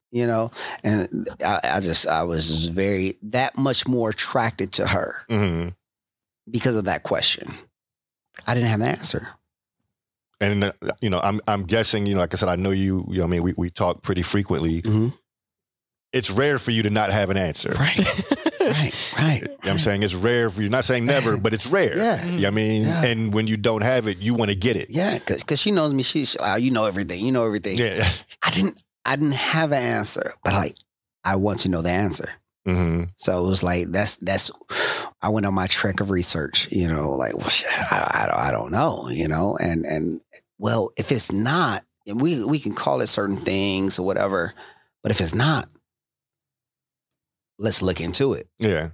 [0.09, 0.51] You know,
[0.85, 5.75] and I, I just I was very that much more attracted to her Mhm.
[6.49, 7.53] because of that question.
[8.47, 9.27] I didn't have an answer.
[10.39, 10.71] And uh,
[11.01, 13.23] you know, I'm I'm guessing, you know, like I said, I know you, you know,
[13.23, 14.81] I mean, we, we talk pretty frequently.
[14.81, 15.13] Mhm.
[16.13, 17.69] It's rare for you to not have an answer.
[17.77, 17.97] Right,
[18.61, 19.41] right, right.
[19.41, 20.03] You know what I'm saying?
[20.03, 21.97] It's rare for you, not saying never, but it's rare.
[21.97, 22.23] Yeah.
[22.25, 22.81] You know what I mean?
[22.83, 23.03] Yeah.
[23.05, 24.89] And when you don't have it, you want to get it.
[24.89, 26.03] Yeah, because cause she knows me.
[26.03, 27.25] She, she oh, you know everything.
[27.25, 27.77] You know everything.
[27.77, 28.07] Yeah.
[28.43, 30.75] I didn't I didn't have an answer, but like
[31.23, 32.29] I want to know the answer.
[32.67, 34.51] Hmm So it was like that's that's
[35.21, 37.49] I went on my trek of research, you know, like well,
[37.91, 40.21] I, I, don't, I don't know, you know, and and
[40.59, 44.53] well, if it's not, and we we can call it certain things or whatever,
[45.01, 45.69] but if it's not,
[47.57, 48.47] let's look into it.
[48.59, 48.89] Yeah.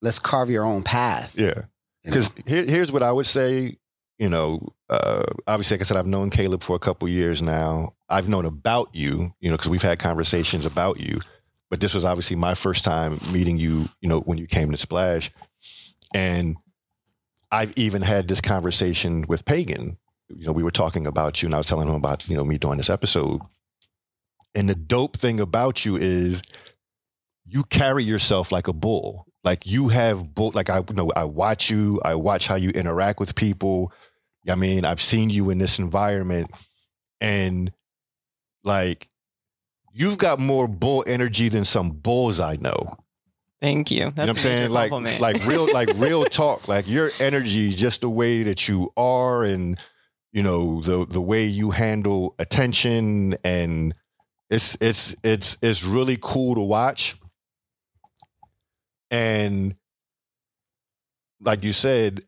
[0.00, 1.38] Let's carve your own path.
[1.38, 1.46] Yeah.
[1.46, 1.62] you know?
[2.04, 3.78] Because here, here's what I would say.
[4.18, 7.94] You know, uh, obviously, like I said, I've known Caleb for a couple years now.
[8.08, 11.20] I've known about you, you know, because we've had conversations about you.
[11.72, 14.76] But this was obviously my first time meeting you, you know, when you came to
[14.76, 15.30] Splash.
[16.14, 16.54] And
[17.50, 19.96] I've even had this conversation with Pagan.
[20.28, 22.44] You know, we were talking about you, and I was telling him about, you know,
[22.44, 23.40] me doing this episode.
[24.54, 26.42] And the dope thing about you is
[27.46, 29.24] you carry yourself like a bull.
[29.42, 30.52] Like you have bull.
[30.54, 32.02] Like I you know, I watch you.
[32.04, 33.94] I watch how you interact with people.
[34.46, 36.50] I mean, I've seen you in this environment,
[37.18, 37.72] and
[38.62, 39.08] like
[39.92, 42.96] you've got more bull energy than some bulls I know.
[43.60, 44.10] Thank you.
[44.10, 44.70] That's you know what I'm saying?
[44.70, 45.20] Like, compliment.
[45.20, 46.66] like real, like real talk.
[46.66, 49.78] Like your energy, just the way that you are, and
[50.32, 53.94] you know the the way you handle attention, and
[54.50, 57.16] it's it's it's it's really cool to watch.
[59.12, 59.76] And
[61.40, 62.24] like you said,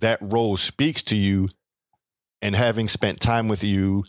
[0.00, 1.48] that role speaks to you,
[2.42, 4.04] and having spent time with you,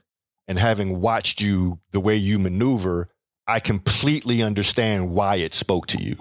[0.51, 3.07] and having watched you the way you maneuver,
[3.47, 6.17] I completely understand why it spoke to you.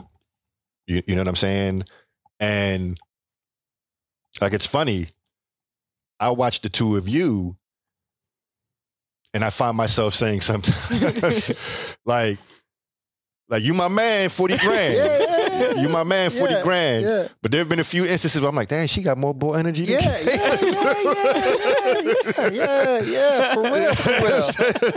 [0.86, 1.82] You, you know what I'm saying?
[2.38, 2.96] And
[4.40, 5.08] like it's funny,
[6.20, 7.56] I watch the two of you
[9.34, 11.52] and I find myself saying sometimes
[12.04, 12.38] like
[13.48, 14.94] like you my man, 40 grand.
[14.96, 15.26] Yeah,
[15.60, 15.82] yeah.
[15.82, 17.04] You my man, 40 Yeah, grand.
[17.04, 17.28] yeah.
[17.42, 19.54] But there have been a few instances where I'm like, dang, she got more bull
[19.56, 21.80] energy than Yeah, yeah, yeah,
[22.50, 24.12] yeah, yeah, yeah, for real, for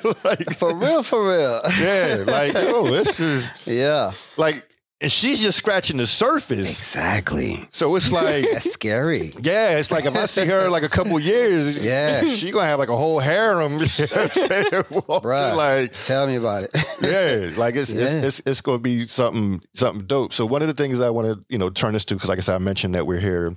[0.03, 0.13] real.
[0.23, 1.59] like, For real, for real.
[1.81, 4.11] yeah, like, oh, this is Yeah.
[4.37, 4.67] like,
[5.01, 6.79] and she's just scratching the surface.
[6.79, 7.55] Exactly.
[7.71, 9.31] So it's like, That's scary.
[9.41, 12.21] yeah, it's like if I see her like a couple years, Yeah.
[12.35, 13.73] she gonna have like a whole harem.
[13.73, 14.83] You know what I'm saying?
[14.91, 15.55] Walking, Bruh.
[15.57, 16.69] Like, Tell me about it.
[17.01, 18.03] yeah, like it's, Yeah.
[18.05, 20.31] it's it's it's going to be something something dope.
[20.31, 22.37] So one of the things I want to you know turn this to because like
[22.37, 23.53] I said, I mentioned that we're here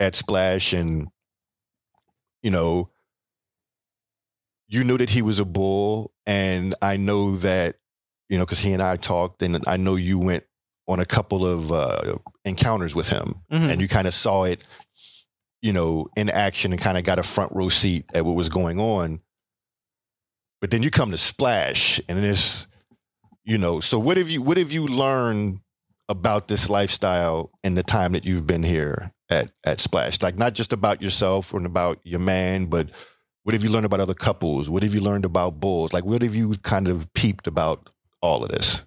[0.00, 1.08] at Splash and
[2.42, 2.88] you know
[4.68, 7.76] you knew that he was a bull, and I know that
[8.28, 10.44] you know because he and I talked, and I know you went
[10.88, 13.70] on a couple of uh, encounters with him, Mhm.
[13.70, 14.64] and you kind of saw it,
[15.62, 18.48] you know, in action, and kind of got a front row seat at what was
[18.48, 19.20] going on.
[20.60, 22.66] But then you come to Splash, and it's
[23.44, 23.80] you know.
[23.80, 25.60] So what have you what have you learned
[26.08, 30.20] about this lifestyle in the time that you've been here at at Splash?
[30.22, 32.90] Like not just about yourself and about your man, but
[33.44, 34.68] what have you learned about other couples?
[34.68, 35.92] What have you learned about bulls?
[35.92, 37.88] Like what have you kind of peeped about
[38.20, 38.82] all of this?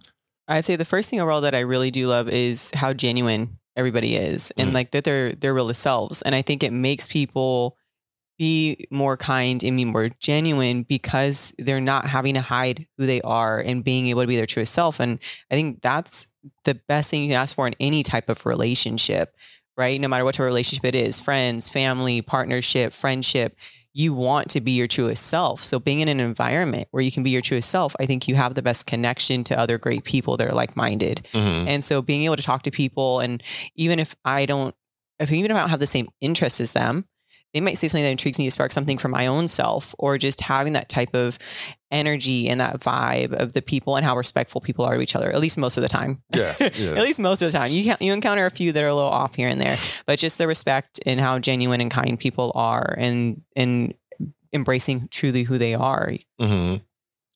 [0.47, 4.15] I'd say the first thing overall that I really do love is how genuine everybody
[4.15, 4.73] is and Mhm.
[4.73, 6.21] like that they're they're real selves.
[6.21, 7.77] And I think it makes people
[8.37, 13.21] be more kind and be more genuine because they're not having to hide who they
[13.21, 14.99] are and being able to be their truest self.
[14.99, 15.19] And
[15.51, 16.27] I think that's
[16.63, 19.35] the best thing you can ask for in any type of relationship,
[19.77, 20.01] right?
[20.01, 23.55] No matter what type of relationship it is, friends, family, partnership, friendship,
[23.93, 25.63] you want to be your truest self.
[25.63, 28.35] So being in an environment where you can be your truest self, I think you
[28.35, 31.27] have the best connection to other great people that are like-minded.
[31.33, 31.67] Mm-hmm.
[31.67, 33.43] And so being able to talk to people and
[33.75, 34.73] even if I don't
[35.19, 37.05] if even if I don't have the same interests as them,
[37.53, 40.17] they might say something that intrigues me to spark something for my own self or
[40.17, 41.37] just having that type of
[41.91, 45.29] energy and that vibe of the people and how respectful people are to each other,
[45.29, 46.21] at least most of the time.
[46.33, 47.71] Yeah, At least most of the time.
[47.71, 50.17] You can you encounter a few that are a little off here and there, but
[50.19, 53.93] just the respect and how genuine and kind people are and and
[54.53, 56.13] embracing truly who they are.
[56.39, 56.75] hmm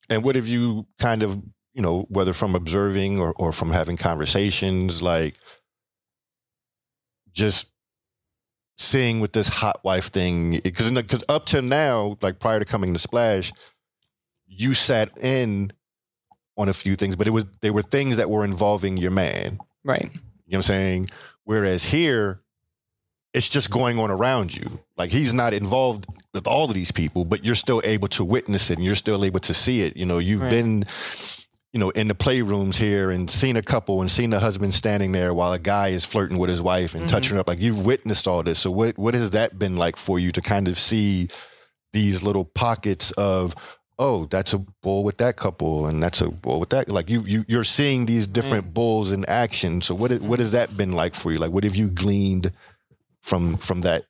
[0.08, 1.42] And what have you kind of,
[1.74, 5.36] you know, whether from observing or, or from having conversations, like,
[7.32, 7.72] just
[8.78, 12.92] seeing with this hot wife thing because because up to now, like prior to coming
[12.92, 13.52] to Splash,
[14.46, 15.72] you sat in
[16.58, 19.58] on a few things, but it was they were things that were involving your man.
[19.84, 20.02] Right.
[20.02, 21.08] You know what I'm saying?
[21.44, 22.40] Whereas here,
[23.34, 24.80] it's just going on around you.
[24.96, 28.70] Like he's not involved with all of these people, but you're still able to witness
[28.70, 29.96] it and you're still able to see it.
[29.96, 30.50] You know, you've Right.
[30.50, 30.84] been,
[31.76, 35.12] you know, in the playrooms here and seen a couple and seen the husband standing
[35.12, 37.08] there while a guy is flirting with his wife and Mhm.
[37.08, 37.48] touching her up.
[37.48, 38.58] Like you've witnessed all this.
[38.60, 41.28] So what what has that been like for you to kind of see
[41.92, 43.54] these little pockets of
[43.98, 46.88] oh, that's a bull with that couple, and that's a bull with that.
[46.88, 49.80] Like you, you, you're seeing these different bulls in action.
[49.82, 51.38] So what, what has that been like for you?
[51.38, 52.52] Like, what have you gleaned
[53.22, 54.04] from from that?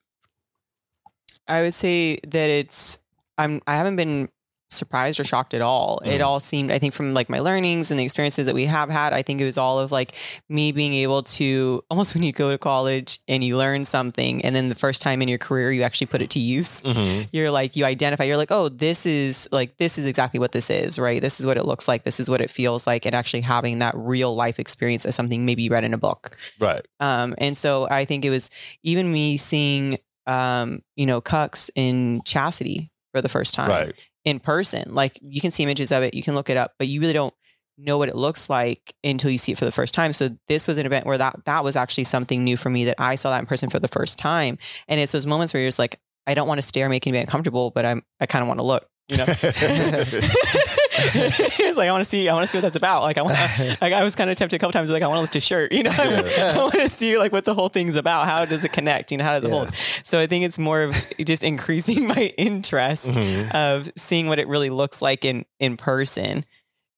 [1.49, 2.97] I would say that it's
[3.37, 4.29] I'm I haven't been
[4.69, 5.99] surprised or shocked at all.
[6.03, 6.25] It Mm.
[6.25, 9.13] all seemed I think from like my learnings and the experiences that we have had,
[9.13, 10.13] I think it was all of like
[10.49, 14.55] me being able to almost when you go to college and you learn something and
[14.55, 16.81] then the first time in your career you actually put it to use.
[16.81, 17.23] Mm-hmm.
[17.31, 20.69] You're like you identify you're like, "Oh, this is like this is exactly what this
[20.69, 21.21] is, right?
[21.21, 22.03] This is what it looks like.
[22.03, 25.45] This is what it feels like." And actually having that real life experience as something
[25.45, 26.35] maybe you read in a book.
[26.59, 26.85] Right.
[26.99, 28.51] Um, and so I think it was
[28.83, 33.95] even me seeing, um, you know, Cucks in Chastity for the first time Right.
[34.27, 34.93] In person.
[34.93, 37.13] Like you can see images of it, you can look it up, but you really
[37.13, 37.33] don't
[37.77, 40.11] know what it looks like until you see it for the first time.
[40.11, 42.95] So this was an event where that that was actually something new for me that
[42.97, 44.57] I saw that in person for the first time.
[44.89, 47.19] And it's those moments where you're just like, I don't want to stare, making me
[47.19, 48.85] uncomfortable, but I'm I kind of want to look.
[49.07, 49.25] You know,
[51.59, 53.03] it's like I want to see, I want to see what that's about.
[53.03, 53.35] Like I want,
[53.81, 55.41] like I was kind of tempted a couple times, like I want to lift your
[55.41, 55.71] shirt.
[55.71, 56.53] You know, Yeah.
[56.55, 58.25] I want to see like what the whole thing's about.
[58.25, 59.11] How does it connect?
[59.11, 59.53] You know, how does it Yeah.
[59.55, 59.73] hold?
[59.75, 63.51] So I think it's more of just increasing my interest Mhm.
[63.53, 66.45] of seeing what it really looks like in in person.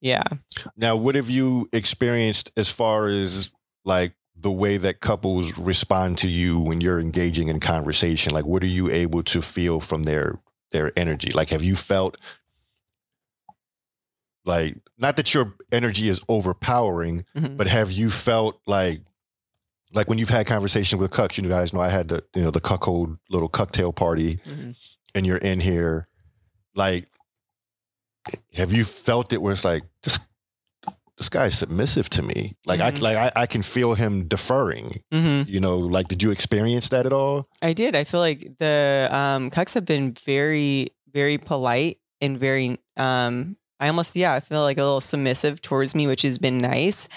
[0.00, 0.22] Yeah.
[0.76, 3.50] Now, what have you experienced as far as
[3.84, 8.32] like the way that couples respond to you when you're engaging in conversation?
[8.32, 10.38] Like, what are you able to feel from their
[10.72, 11.30] their energy?
[11.34, 12.16] Like, have you felt
[14.44, 17.56] like not that your energy is overpowering, Mhm.
[17.56, 19.00] but have you felt like
[19.92, 22.50] like when you've had conversation with cucks, you guys know I had the you know
[22.50, 24.76] the cuckold little cocktail party, Mhm.
[25.14, 26.06] and you're in here,
[26.74, 27.06] like,
[28.54, 30.18] have you felt it where it's like this
[31.16, 32.52] this guy's submissive to me?
[32.66, 32.96] Like Mhm.
[32.98, 35.02] I like I, I can feel him deferring.
[35.12, 35.48] Mhm.
[35.48, 37.48] You know, like did you experience that at all?
[37.60, 37.94] I did.
[37.94, 42.78] I feel like the um, Cucks have been very, very polite and very.
[42.96, 46.58] Um, I almost, yeah, I feel like a little submissive towards me, which has been
[46.58, 47.08] nice.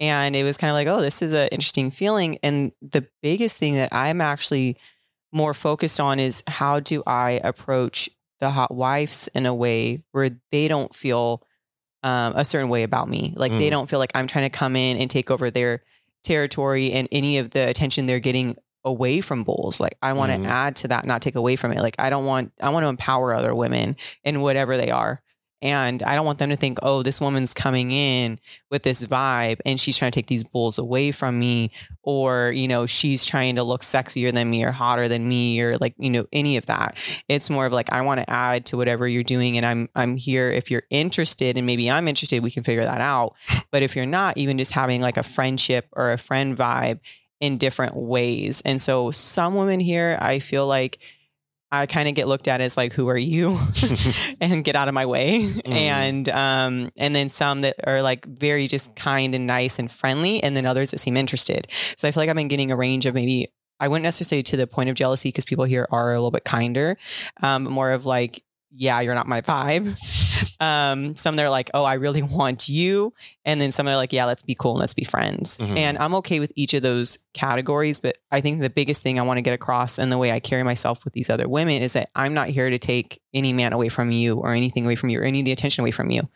[0.00, 2.38] And it was kind of like, oh, this is an interesting feeling.
[2.42, 4.76] And the biggest thing that I'm actually
[5.32, 10.30] more focused on is how do I approach the hot wives in a way where
[10.52, 11.42] they don't feel
[12.04, 13.32] um, a certain way about me.
[13.34, 13.70] Like they Mm.
[13.70, 15.82] don't feel like I'm trying to come in and take over their
[16.22, 19.80] territory and any of the attention they're getting away from bulls.
[19.80, 20.46] Like I want to Mhm.
[20.46, 21.78] add to that, not take away from it.
[21.80, 25.22] Like I don't want I want to empower other women in whatever they are.
[25.62, 28.38] And I don't want them to think, oh, this woman's coming in
[28.70, 31.70] with this vibe and she's trying to take these bulls away from me,
[32.02, 35.78] or, you know, she's trying to look sexier than me or hotter than me, or
[35.78, 36.98] like, you know, any of that.
[37.28, 39.56] It's more of like, I want to add to whatever you're doing.
[39.56, 43.00] And I'm I'm here if you're interested, and maybe I'm interested, we can figure that
[43.00, 43.34] out.
[43.70, 47.00] But if you're not, even just having like a friendship or a friend vibe
[47.40, 48.62] in different ways.
[48.66, 50.98] And so some women here, I feel like
[51.80, 53.58] I kind of get looked at as like, who are you?
[54.40, 55.52] and get out of my way.
[55.64, 60.42] And um, and then some that are like very just kind and nice and friendly,
[60.42, 61.66] and then others that seem interested.
[61.96, 63.48] So I feel like I've been getting a range of maybe
[63.80, 66.30] I wouldn't necessarily say to the point of jealousy because people here are a little
[66.30, 66.96] bit kinder,
[67.42, 69.96] um, more of like, yeah, you're not my vibe.
[70.60, 73.12] Um, some they're like, oh, I really want you,
[73.44, 75.58] and then some are like, yeah, let's be cool and let's be friends.
[75.58, 75.76] Mhm.
[75.76, 79.22] And I'm okay with each of those categories, but I think the biggest thing I
[79.22, 81.92] want to get across and the way I carry myself with these other women is
[81.94, 85.10] that I'm not here to take any man away from you or anything away from
[85.10, 86.28] you or any of the attention away from you.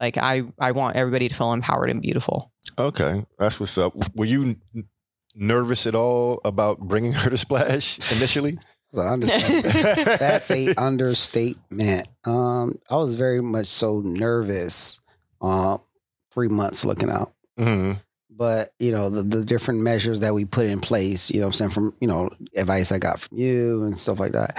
[0.00, 2.52] Like I, I want everybody to feel empowered and beautiful.
[2.78, 3.94] Okay, that's what's up.
[4.14, 4.88] Were you n-
[5.34, 8.58] nervous at all about bringing her to Splash initially?
[8.94, 9.64] So I understand.
[10.20, 12.06] That's a understatement.
[12.24, 15.00] Um, I was very much so nervous.
[15.40, 15.78] Uh,
[16.32, 17.92] three months looking out, hmm
[18.36, 21.30] but you know the, the different measures that we put in place.
[21.30, 24.18] You know, what I'm saying from you know advice I got from you and stuff
[24.18, 24.58] like that.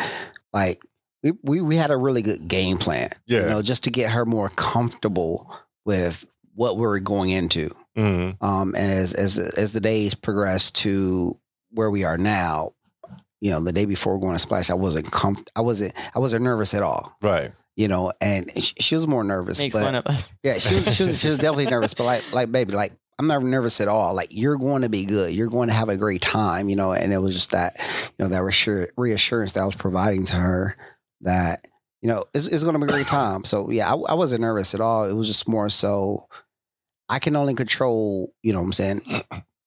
[0.53, 0.81] Like
[1.23, 3.09] we we, we had a really good game plan.
[3.25, 3.41] Yeah.
[3.41, 5.53] You know, just to get her more comfortable
[5.86, 7.69] with what we're going into.
[7.95, 11.38] hmm um, as as as the days progressed to
[11.71, 12.71] where we are now,
[13.41, 16.43] you know, the day before going to splash, I wasn't comf- I wasn't I wasn't
[16.43, 17.51] nervous at all, Right.
[17.75, 19.59] you know, and she, she was more nervous.
[19.59, 20.33] Makes but, fun of us.
[20.43, 23.27] Yeah, she was she was she was definitely nervous, but like like baby, like I'm
[23.27, 24.13] not nervous at all.
[24.13, 25.31] Like you're going to be good.
[25.33, 26.91] You're going to have a great time, you know.
[26.91, 27.75] And it was just that,
[28.17, 30.75] you know, that reassur- reassurance that I was providing to her
[31.21, 31.65] that,
[32.01, 33.45] you know, it's, it's going to be a great time.
[33.45, 35.05] So yeah, I, I wasn't nervous at all.
[35.05, 36.27] It was just more so
[37.07, 39.01] I can only control, you know what I'm saying,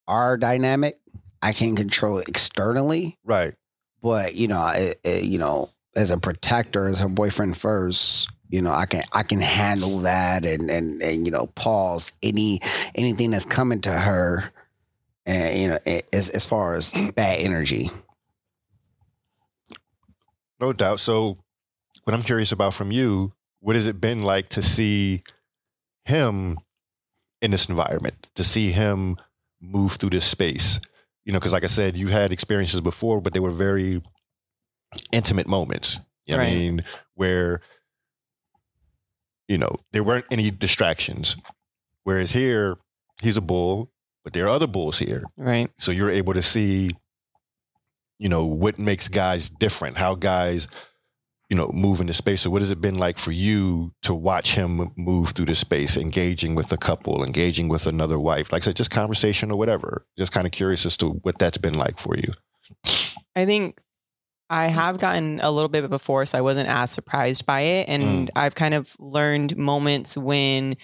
[0.06, 0.96] our dynamic.
[1.42, 3.54] I can't control it externally, Right.
[4.02, 8.62] but you know, it, it, you know, as a protector, as her boyfriend first, you
[8.62, 12.60] know, I can I can handle that and and and you know, pause any
[12.94, 14.50] anything that's coming to her,
[15.26, 15.78] and you know,
[16.12, 17.90] as as far as bad energy.
[20.60, 21.00] No doubt.
[21.00, 21.38] So,
[22.04, 25.22] what I'm curious about from you, what has it been like to see
[26.04, 26.58] him
[27.40, 29.16] in this environment, to see him
[29.60, 30.80] move through this space?
[31.28, 34.00] You know, because like I said, you had experiences before, but they were very
[35.12, 36.00] intimate moments.
[36.26, 36.80] What I mean,
[37.16, 37.60] where
[39.46, 41.36] you know there weren't any distractions.
[42.04, 42.78] Whereas here,
[43.20, 43.92] he's a bull,
[44.24, 45.22] but there are other bulls here.
[45.36, 45.70] Right.
[45.76, 46.92] So you're able to see,
[48.18, 50.66] you know, what makes guys different, how guys,
[51.48, 52.42] you know, move into space.
[52.42, 55.96] So what has it been like for you to watch him move through the space,
[55.96, 58.52] engaging with a couple, engaging with another wife?
[58.52, 60.04] Like I said, just conversation or whatever.
[60.18, 62.32] Just kind of curious as to what that's been like for you.
[63.34, 63.78] I think
[64.50, 67.88] I have gotten a little bit before, so I wasn't as surprised by it.
[67.88, 70.76] And I've kind of learned moments when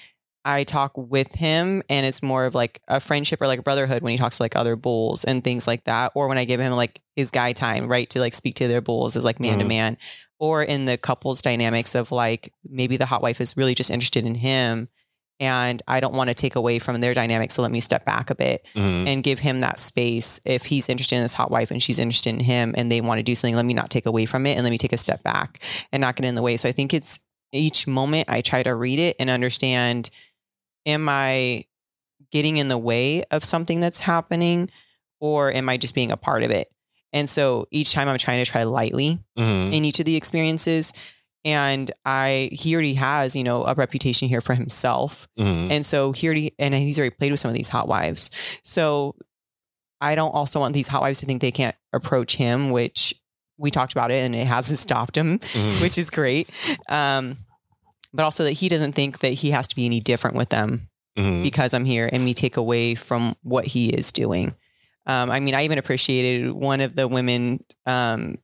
[0.47, 4.03] I talk with him and it's more of like a friendship or like a brotherhood
[4.03, 6.13] when he talks to like other bulls and things like that.
[6.15, 8.09] Or when I give him like his guy time, right?
[8.11, 9.69] To like speak to their bulls as like man to Mhm.
[9.69, 9.97] man.
[10.45, 14.25] Or in the couples dynamics of like maybe the hot wife is really just interested
[14.27, 14.89] in him
[15.41, 17.51] and I don't want to take away from their dynamic.
[17.51, 19.09] So let me step back a bit Mhm.
[19.09, 20.41] and give him that space.
[20.45, 23.19] If he's interested in this hot wife and she's interested in him and they want
[23.21, 24.97] to do something, let me not take away from it and let me take a
[24.99, 25.61] step back
[25.93, 26.57] and not get in the way.
[26.57, 27.19] So I think it's
[27.53, 30.11] each moment I try to read it and understand
[30.87, 31.65] am I
[32.31, 34.69] getting in the way of something that's happening
[35.21, 36.71] or am I just being a part of it?
[37.15, 39.73] And so each time I'm trying to try lightly Mhm.
[39.73, 40.93] in each of the experiences.
[41.47, 45.29] And I, he already has, you know, a reputation here for himself.
[45.39, 45.71] Mhm.
[45.71, 48.31] And so he already, and he's already played with some of these hot wives.
[48.63, 49.15] So
[50.01, 53.15] I don't also want these hot wives to think they can't approach him, which
[53.59, 55.83] we talked about it and it hasn't stopped him, Mhm.
[55.83, 56.49] which is great.
[56.89, 57.37] Um,
[58.13, 60.89] but also that he doesn't think that he has to be any different with them
[61.19, 61.43] Mhm.
[61.45, 64.55] because I'm here and me take away from what he is doing.
[65.07, 68.37] Um, I mean, I even appreciated one of the women um,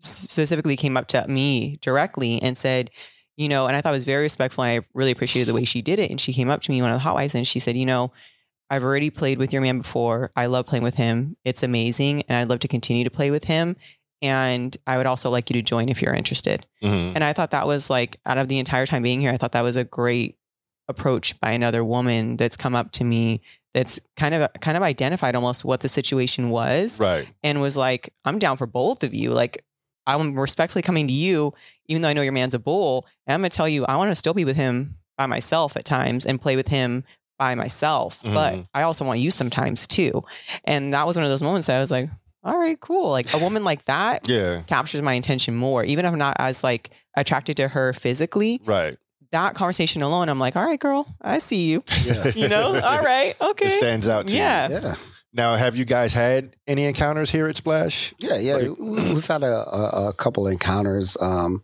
[0.00, 2.90] specifically came up to me directly and said,
[3.36, 4.64] you know, and I thought it was very respectful.
[4.64, 6.10] And I really appreciated the way she did it.
[6.10, 7.86] And she came up to me, one of the hot wives, and she said, you
[7.86, 8.12] know,
[8.70, 10.32] I've already played with your man before.
[10.34, 11.36] I love playing with him.
[11.44, 12.22] It's amazing.
[12.28, 13.76] And I'd love to continue to play with him.
[14.22, 16.66] And I would also like you to join if you're interested.
[16.82, 17.12] Mhm.
[17.14, 19.52] And I thought that was like out of the entire time being here, I thought
[19.52, 20.36] that was a great
[20.88, 23.42] approach by another woman that's come up to me
[23.76, 27.28] that's kind of kind of identified almost what the situation was Right.
[27.44, 29.32] and was like, I'm down for both of you.
[29.32, 29.62] Like
[30.06, 31.52] I'm respectfully coming to you,
[31.86, 33.06] even though I know your man's a bull.
[33.26, 35.84] And I'm gonna tell you, I want to still be with him by myself at
[35.84, 37.04] times and play with him
[37.38, 38.22] by myself.
[38.24, 38.68] But Mhm.
[38.72, 40.24] I also want you sometimes too.
[40.64, 42.08] And that was one of those moments that I was like,
[42.44, 43.10] all right, cool.
[43.10, 44.62] Like a woman like that Yeah.
[44.66, 48.60] captures my attention more, even if I'm not as like attracted to her physically.
[48.64, 48.96] Right.
[49.32, 51.82] That conversation alone, I'm like, all right, girl, I see you.
[52.04, 52.30] Yeah.
[52.34, 53.66] You know, all right, okay.
[53.66, 54.38] It stands out to you.
[54.40, 54.68] Yeah.
[54.68, 54.94] Yeah.
[55.32, 58.14] Now, have you guys had any encounters here at Splash?
[58.18, 58.54] Yeah, yeah.
[58.56, 61.16] Like- we- We've had a, a, a couple encounters.
[61.20, 61.62] Um,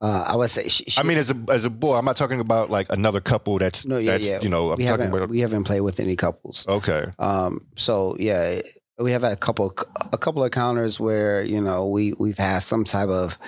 [0.00, 2.16] uh, I would say, she, she, I mean, as a as a bull, I'm not
[2.16, 4.38] talking about like another couple that's No, yeah, that's yeah.
[4.40, 6.66] you know I'm we talking haven't about we haven't played with any couples.
[6.68, 8.58] okay, Um, so yeah,
[9.00, 9.72] we have had a couple
[10.12, 13.38] a couple of encounters where you know we we've had some type of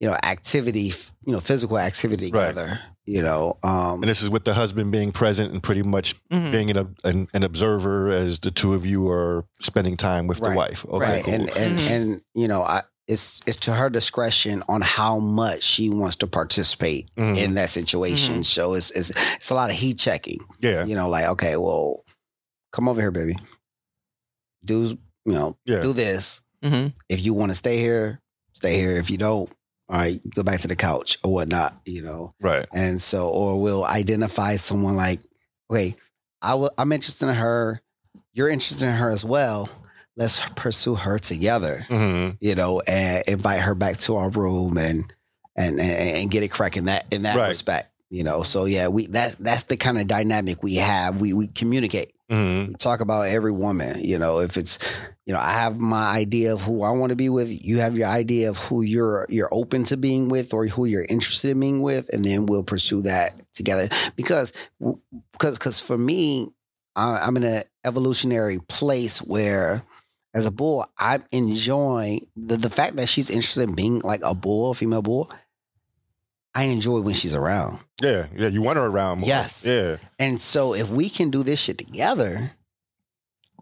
[0.00, 0.92] you know activity,
[1.26, 2.48] you know, physical activity Right.
[2.48, 2.80] together.
[3.06, 6.52] You know, um, and this is with the husband being present and pretty much Mhm.
[6.52, 10.50] being an, an an observer as the two of you are spending time with the
[10.50, 10.84] wife.
[10.88, 11.34] Okay, right, cool.
[11.34, 11.90] and and Mhm.
[11.90, 12.82] and you know, I.
[13.08, 17.36] It's, it's to her discretion on how much she wants to participate Mhm.
[17.36, 18.44] in that situation.
[18.44, 20.38] So it's, it's it's a lot of heat checking.
[20.60, 22.04] yeah, you know, like, okay, well,
[22.72, 23.34] come over here, baby.
[24.64, 26.42] Do you know, yeah, do this.
[26.64, 26.92] Mhm.
[27.08, 28.20] If you want to stay here,
[28.52, 28.92] stay here.
[28.98, 29.50] If you don't,
[29.90, 32.32] all right, go back to the couch or whatnot, you know.
[32.40, 35.20] right, And so, or we'll identify someone like,
[35.70, 35.96] okay,
[36.40, 37.82] I will, I'm interested in her.
[38.32, 39.68] You're interested in her as well.
[40.16, 45.12] Let's pursue her together, hmm you know, and invite her back to our room and
[45.56, 47.48] and and, and get it cracking that in that Right.
[47.48, 48.42] respect, you know.
[48.42, 51.20] So yeah, we that's that's the kind of dynamic we have.
[51.20, 52.12] We we communicate.
[52.28, 54.78] hmm We talk about every woman, you know, if it's
[55.26, 57.96] you know, I have my idea of who I want to be with, you have
[57.96, 61.60] your idea of who you're you're open to being with or who you're interested in
[61.60, 64.52] being with and then we'll pursue that together because
[65.36, 66.48] because because for me
[66.96, 69.82] I, I'm in an evolutionary place where,
[70.34, 74.34] as a bull, I'm enjoying the the fact that she's interested in being like a
[74.34, 75.30] bull, a female bull.
[76.54, 77.78] I enjoy when she's around.
[78.02, 78.48] Yeah, yeah.
[78.48, 79.28] You want her around more.
[79.28, 79.64] Yes.
[79.66, 79.96] Yeah.
[80.18, 82.52] And so if we can do this shit together,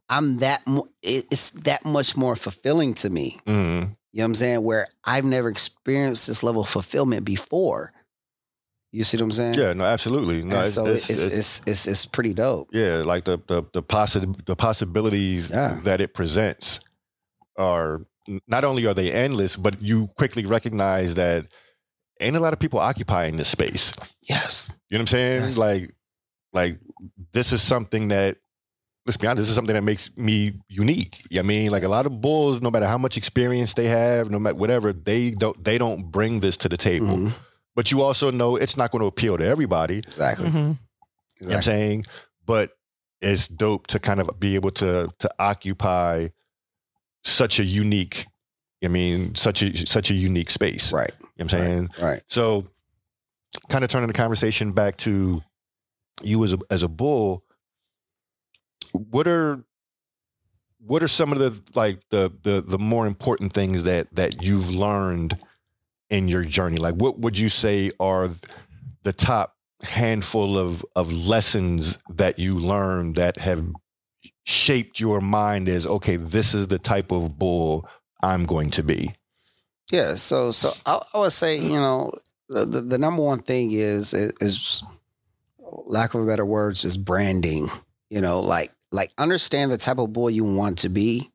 [0.08, 3.36] I'm that mo- it's that much more fulfilling to me.
[3.46, 4.64] hmm You know what I'm saying?
[4.64, 7.92] Where I've never experienced this level of fulfillment before.
[8.90, 9.54] You see what I'm saying?
[9.54, 9.74] Yeah.
[9.74, 10.42] No, absolutely.
[10.42, 12.68] No, it's, so it's, it's, it's- it's, it's it's pretty dope.
[12.72, 15.78] yeah, like the the the, possi- the possibilities Yeah.
[15.84, 16.80] that it presents
[17.58, 18.00] are
[18.46, 21.46] not only are they endless, but you quickly recognize that
[22.20, 23.92] ain't a lot of people occupying this space.
[24.22, 24.70] Yes.
[24.90, 25.42] You know what I'm saying?
[25.42, 25.58] Yes.
[25.58, 25.94] Like,
[26.52, 26.78] like
[27.32, 28.38] this is something that
[29.06, 31.16] let's be honest, this is something that makes me unique.
[31.30, 33.86] You know I mean, like a lot of bulls, no matter how much experience they
[33.86, 37.06] have, no matter whatever, they don't they don't bring this to the table.
[37.16, 37.32] Mhm.
[37.74, 39.98] But you also know it's not going to appeal to everybody.
[39.98, 40.50] Exactly.
[40.50, 40.54] Mhm.
[40.54, 40.76] You know
[41.40, 42.04] what I'm saying?
[42.44, 42.76] But
[43.20, 46.28] it's dope to kind of be able to to occupy
[47.24, 48.26] such a unique,
[48.84, 50.92] I mean, such a such a unique space.
[50.92, 51.12] Right.
[51.38, 51.88] You know what I'm saying?
[52.02, 52.22] Right.
[52.26, 52.66] So
[53.68, 55.40] kind of turning the conversation back to
[56.22, 57.44] you as a as a bull,
[58.92, 59.64] what are
[60.78, 64.70] what are some of the like the the the more important things that that you've
[64.70, 65.40] learned
[66.10, 66.76] in your journey?
[66.76, 68.28] Like what would you say are
[69.02, 73.64] the top handful of of lessons that you learned that have
[74.44, 77.88] shaped your mind as okay, this is the type of bull
[78.22, 79.12] I'm going to be?
[79.90, 80.14] Yeah.
[80.14, 82.12] So so I, I would say you know
[82.48, 84.82] the, the the number one thing is is
[85.58, 87.68] lack of better words is branding.
[88.10, 91.30] You know, like like understand the type of boy you want to be,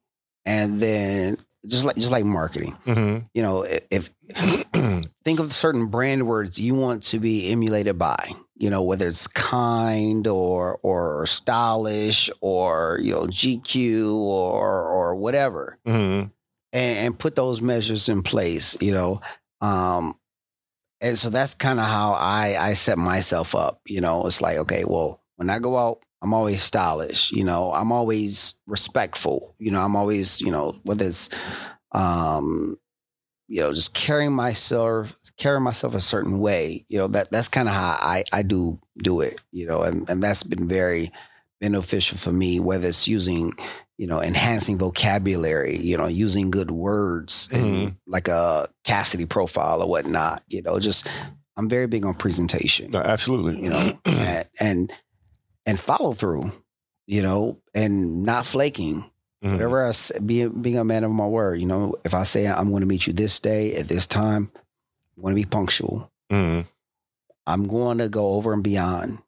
[0.45, 1.37] and then
[1.67, 2.73] just like just like marketing.
[2.85, 3.25] Mm-hmm.
[3.33, 8.31] You know, if, if think of certain brand words you want to be emulated by.
[8.55, 15.77] You know, whether it's kind or or stylish or you know GQ or or whatever
[15.85, 16.29] mm-hmm.
[16.73, 19.21] And, and put those measures in place, you know.
[19.61, 20.15] Um,
[20.99, 23.81] and so that's kind of how I I set myself up.
[23.87, 27.31] You know, it's like okay, well, when I go out, I'm always stylish.
[27.31, 29.55] You know, I'm always respectful.
[29.59, 31.29] You know, I'm always you know whether it's
[31.91, 32.77] um,
[33.47, 36.85] you know just carrying myself carrying myself a certain way.
[36.87, 39.41] You know that that's kind of how I I do do it.
[39.51, 41.11] You know, and and that's been very
[41.59, 42.61] beneficial for me.
[42.61, 43.51] Whether it's using
[44.03, 49.87] you know, enhancing vocabulary, you know, using good words and like a Kasidie profile or
[49.87, 51.07] whatnot, you know, just
[51.55, 53.63] I'm very big on presentation, No, absolutely.
[53.63, 54.91] you know, and, and
[55.65, 56.51] and follow through,
[57.07, 59.09] you know, and not flaking.
[59.41, 59.53] Mhm.
[59.53, 62.45] Whatever I say, being being a man of my word, you know, if I say
[62.45, 64.51] I'm going to meet you this day at this time,
[65.15, 66.11] I'm going to be punctual.
[66.29, 66.65] Mhm.
[67.47, 69.19] I'm going to go over and beyond.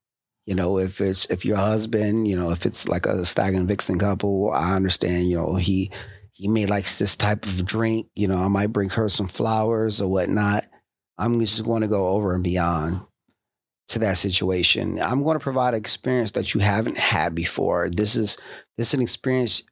[0.46, 3.68] You know, if it's if your husband, you know, if it's like a stag and
[3.68, 5.28] vixen couple, I understand.
[5.28, 5.92] You know, he
[6.32, 8.08] he may likes this type of drink.
[8.14, 10.66] You know, I might bring her some flowers or whatnot.
[11.18, 13.02] I'm just going to go over and beyond
[13.88, 15.00] to that situation.
[15.02, 17.90] I'm going to provide an experience that you haven't had before.
[17.90, 18.38] This is
[18.78, 19.64] this is an experience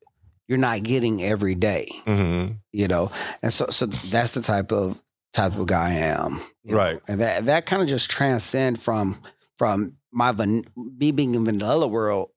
[0.48, 1.88] you're not getting every day.
[2.06, 2.58] Mhm.
[2.72, 3.12] You know,
[3.44, 5.02] and so so that's the type of
[5.34, 6.42] type of guy I am.
[6.64, 6.78] you know.
[6.78, 7.00] Right.
[7.08, 9.20] And that that kind of just transcend from
[9.58, 12.30] from my van, me being in vanilla world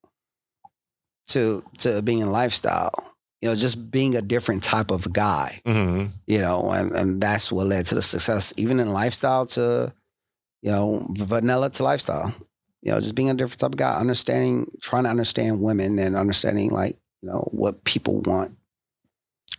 [1.28, 2.92] to to being in lifestyle.
[3.42, 5.60] You know, just being a different type of guy.
[5.66, 6.10] Mhm.
[6.26, 9.92] You know, and and that's what led to the success, even in lifestyle to,
[10.62, 12.34] you know, vanilla to lifestyle.
[12.82, 16.16] You know, just being a different type of guy, understanding, trying to understand women and
[16.16, 18.56] understanding like you know what people want.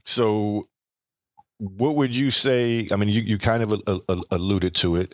[0.05, 0.67] So,
[1.59, 2.87] what would you say?
[2.91, 5.13] I mean, you, you kind of a, a- alluded to it.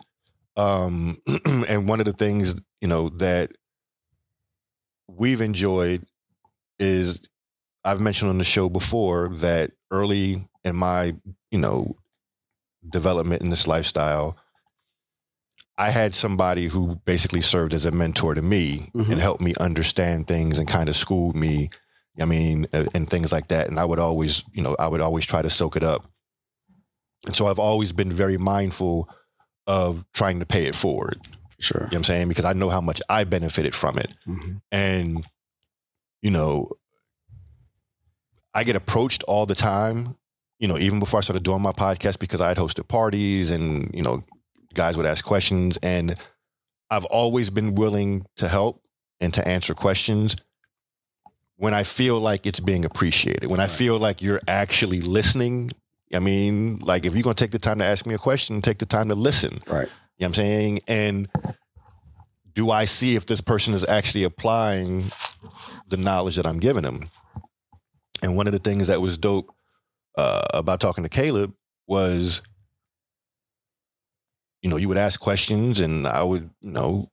[0.56, 1.16] Um,
[1.68, 3.52] and one of the things, you know, that
[5.08, 6.04] we've enjoyed
[6.78, 7.20] is
[7.84, 11.14] I've mentioned on the show before that early in my,
[11.50, 11.96] you know,
[12.88, 14.36] development in this lifestyle,
[15.76, 19.10] I had somebody who basically served as a mentor to me Mhm.
[19.10, 21.68] and helped me understand things and kind of schooled me
[22.20, 23.68] I mean, and things like that.
[23.68, 26.08] And I would always, you know, I would always try to soak it up.
[27.26, 29.08] And so I've always been very mindful
[29.66, 31.20] of trying to pay it forward.
[31.58, 31.80] Sure.
[31.80, 32.28] You know what I'm saying?
[32.28, 34.12] Because I know how much I benefited from it.
[34.26, 34.60] Mhm.
[34.70, 35.26] And,
[36.20, 36.70] you know,
[38.52, 40.16] I get approached all the time,
[40.58, 43.90] you know, even before I started doing my podcast, because I had hosted parties and,
[43.94, 44.24] you know,
[44.74, 45.78] guys would ask questions.
[45.82, 46.16] And
[46.90, 48.84] I've always been willing to help
[49.20, 50.36] and to answer questions
[51.56, 55.70] when I feel like it's being appreciated, when I feel like you're actually listening.
[56.14, 58.62] I mean, like if you're going to take the time to ask me a question,
[58.62, 59.60] take the time to listen.
[59.66, 59.88] Right.
[60.18, 60.80] You know what I'm saying?
[60.86, 61.28] And
[62.52, 65.04] do I see if this person is actually applying
[65.88, 67.08] the knowledge that I'm giving them?
[68.22, 69.52] And one of the things that was dope
[70.16, 71.52] uh, about talking to Caleb
[71.86, 72.42] was,
[74.62, 77.10] you know, you would ask questions and I would, you know,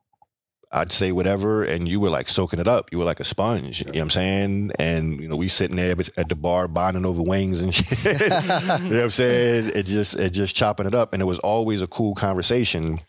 [0.74, 2.92] I'd say whatever, and you were like soaking it up.
[2.92, 3.82] You were like a sponge.
[3.82, 4.72] You know what I'm saying?
[4.80, 8.22] And you know, we sitting there at the bar bonding over wings and shit.
[8.22, 9.72] you know what I'm saying?
[9.76, 13.02] It just it just chopping it up, and it was always a cool conversation.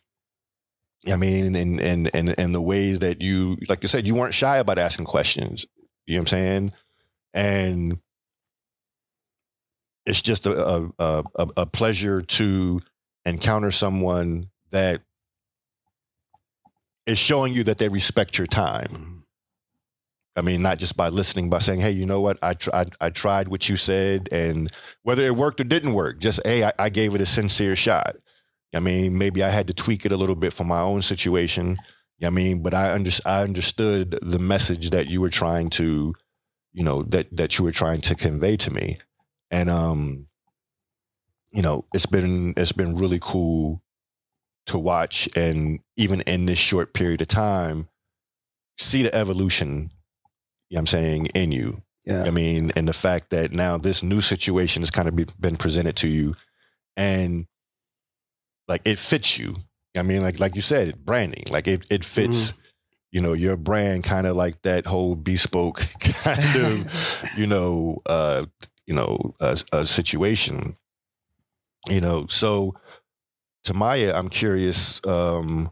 [1.07, 4.35] I mean, and and and and the ways that you, like you said, you weren't
[4.35, 5.65] shy about asking questions.
[6.07, 6.73] You know what I'm saying?
[7.35, 8.01] And
[10.05, 12.81] it's just a a, a, a pleasure to
[13.25, 15.03] encounter someone that
[17.07, 19.25] is showing you that they respect your time.
[20.35, 22.39] I mean, not just by listening, by saying, "Hey, you know what?
[22.43, 22.91] I tried.
[23.01, 24.71] I tried what you said, and
[25.03, 28.17] whether it worked or didn't work, just hey, I, I gave it a sincere shot.
[28.75, 31.77] I mean, maybe I had to tweak it a little bit for my own situation.
[32.25, 36.15] I mean, but I under, I understood the message that you were trying to,
[36.73, 38.99] you know, that that you were trying to convey to me,
[39.51, 40.29] and um,
[41.53, 43.83] you know, it's been it's been really cool
[44.67, 47.89] to watch and even in this short period of time
[48.79, 49.91] see the evolution
[50.73, 51.83] you know I'm saying in you.
[52.07, 52.25] Yeah.
[52.25, 52.73] I mean?
[52.75, 56.09] And the fact that now this new situation has kind of be, been presented to
[56.09, 56.35] you
[56.97, 57.47] and
[58.67, 59.55] like it fits you.
[59.95, 60.23] I mean?
[60.23, 61.45] Like like you said branding.
[61.51, 62.61] Like it it fits mm-hmm.
[63.13, 68.47] you know your brand kind of like that whole bespoke kind of you know uh
[68.87, 70.79] you know uh, a, a uh, situation.
[71.87, 72.75] You know so
[73.65, 75.05] to Mya, I'm curious.
[75.07, 75.71] Um,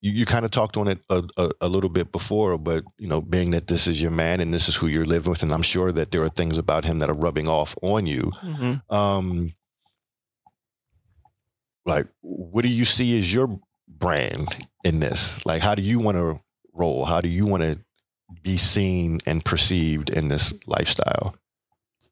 [0.00, 3.06] you, you kind of talked on it a, a, a, little bit before, but you
[3.06, 5.52] know, being that this is your man and this is who you're living with, and
[5.52, 8.32] I'm sure that there are things about him that are rubbing off on you.
[8.42, 8.94] Mm-hmm.
[8.94, 9.52] Um,
[11.84, 15.44] like, what do you see as your brand in this?
[15.44, 16.40] Like, how do you want to
[16.72, 17.04] roll?
[17.04, 17.78] How do you want to
[18.42, 21.34] be seen and perceived in this lifestyle?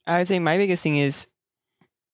[0.06, 1.28] I would say my biggest thing is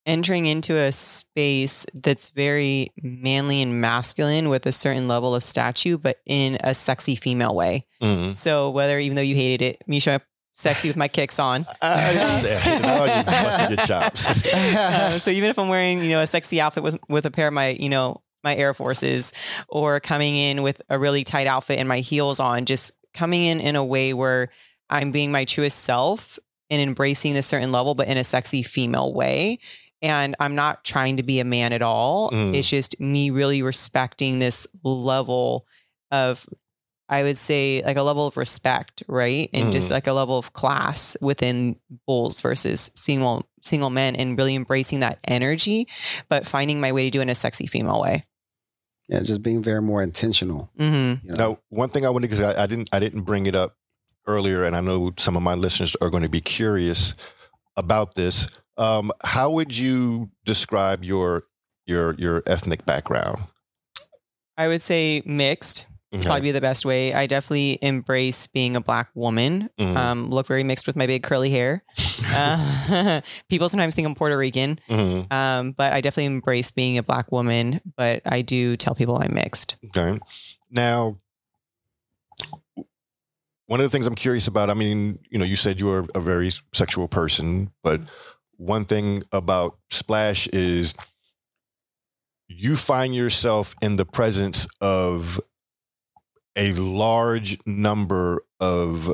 [0.07, 5.97] entering into a space that's very manly and masculine with a certain level of statue,
[5.97, 7.87] but in a sexy female way.
[8.03, 8.33] Mm-hmm.
[8.33, 10.23] So whether even though you hated it, me showing up
[10.55, 11.67] sexy with my kicks on.
[11.83, 14.25] I didn't say I didn't know you busted chops.
[14.77, 17.49] Uh, so even if I'm wearing, you know, a sexy outfit with with a pair
[17.49, 19.33] of my, you know, my Air Forces,
[19.69, 23.61] or coming in with a really tight outfit and my heels on, just coming in
[23.61, 24.51] in a way where
[24.91, 26.39] I'm being my truest self
[26.71, 29.59] and embracing this certain level, but in a sexy female way.
[30.05, 32.31] And I'm not trying to be a man at all.
[32.31, 32.55] Mm.
[32.55, 35.67] It's just me really respecting this level
[36.11, 36.47] of,
[37.09, 39.49] I would say, like a level of respect, right?
[39.55, 41.77] And just like a level of class within
[42.07, 45.89] bulls versus single single men, and really embracing that energy,
[46.29, 48.25] but finding my way to do it in a sexy female way.
[49.09, 50.71] Yeah, just being very more intentional.
[50.79, 51.27] Mm-hmm.
[51.27, 51.49] You know?
[51.49, 53.79] Now, one thing I wanted to, because I, I didn't I didn't bring it up
[54.27, 57.15] earlier, and I know some of my listeners are going to be curious
[57.75, 58.49] about this.
[58.77, 61.45] Um, how would you describe your
[61.87, 63.39] your your ethnic background?
[64.57, 65.87] I would say mixed.
[66.15, 66.23] Okay.
[66.23, 67.13] Probably be the best way.
[67.13, 69.69] I definitely embrace being a black woman.
[69.81, 69.97] Mhm.
[69.97, 71.83] Um, look very mixed with my big curly hair.
[72.37, 73.21] Uh,
[73.51, 75.31] people sometimes think I'm Puerto Rican, Mhm.
[75.33, 77.81] um, but I definitely embrace being a black woman.
[77.97, 79.77] But I do tell people I'm mixed.
[79.87, 80.19] Okay.
[80.71, 81.19] Now,
[83.67, 86.07] one of the things I'm curious about, I mean, you know, you said you were
[86.15, 88.01] a very sexual person, but
[88.57, 90.95] one thing about Splash is
[92.49, 95.41] you find yourself in the presence of
[96.57, 99.13] a large number of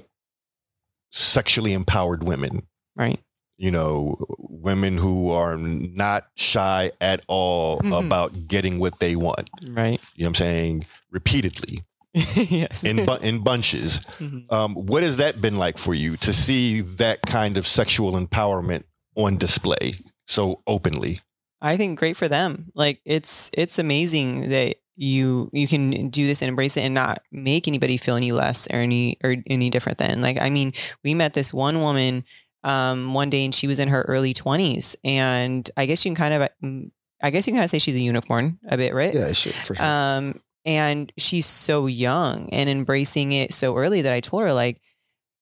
[1.12, 2.66] sexually empowered women
[2.97, 3.18] Right.
[3.57, 8.07] you know, women who are not shy at all Mhm.
[8.07, 9.49] about getting what they want.
[9.68, 10.01] Right.
[10.14, 10.84] You know what I'm saying?
[11.11, 11.82] Repeatedly
[12.14, 12.84] yes.
[12.84, 13.99] in bu- in bunches.
[14.18, 14.53] Mhm.
[14.53, 18.84] Um, what has that been like for you to see that kind of sexual empowerment
[19.25, 19.95] on display
[20.27, 21.21] so openly?
[21.61, 22.71] I think great for them.
[22.75, 27.23] Like it's it's amazing that you you can do this and embrace it and not
[27.31, 30.21] make anybody feel any less or any or any different than.
[30.21, 30.73] Like I mean,
[31.05, 32.25] we met this one woman
[32.62, 36.16] um one day and she was in her early 20s and I guess you can
[36.16, 36.91] kind of mm,
[37.23, 39.14] I guess you can kind of say she's a unicorn a bit, right?
[39.14, 39.85] Yeah, sure, for sure.
[39.85, 44.81] Um, and she's so young and embracing it so early that I told her, like,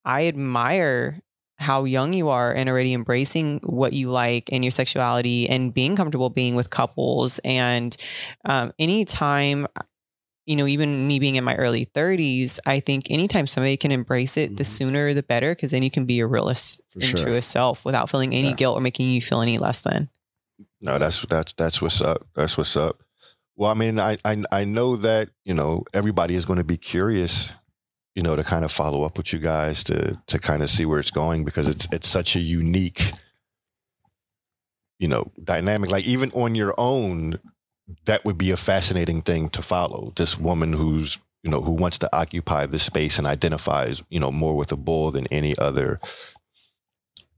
[0.04, 1.20] I admire
[1.58, 5.96] how young you are and already embracing what you like and your sexuality and being
[5.96, 7.40] comfortable being with couples.
[7.44, 7.96] And
[8.44, 9.66] um, anytime,
[10.46, 14.36] you know, even me being in my early 30s, I think anytime somebody can embrace
[14.36, 14.66] it, the Mhm.
[14.66, 17.20] sooner the better, because then you can be your realest For and sure.
[17.24, 18.54] truest self without feeling any Yeah.
[18.54, 20.08] guilt or making you feel any less than.
[20.80, 22.26] No, that's that's that's what's up.
[22.34, 23.02] That's what's up.
[23.56, 26.76] Well, I mean, I I I know that you know everybody is going to be
[26.76, 27.50] curious,
[28.18, 30.84] you know, to kind of follow up with you guys to to kind of see
[30.84, 33.12] where it's going because it's it's such a unique,
[34.98, 35.92] you know, dynamic.
[35.92, 37.38] Like even on your own,
[38.06, 40.12] that would be a fascinating thing to follow.
[40.16, 44.32] This woman who's you know who wants to occupy this space and identifies you know
[44.32, 46.00] more with a bull than any other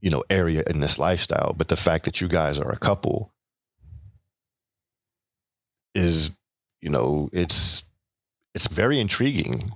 [0.01, 1.53] you know area in this lifestyle.
[1.53, 3.35] But the fact that you guys are a couple
[5.95, 6.31] is
[6.81, 7.83] you know it's
[8.55, 9.69] it's very intriguing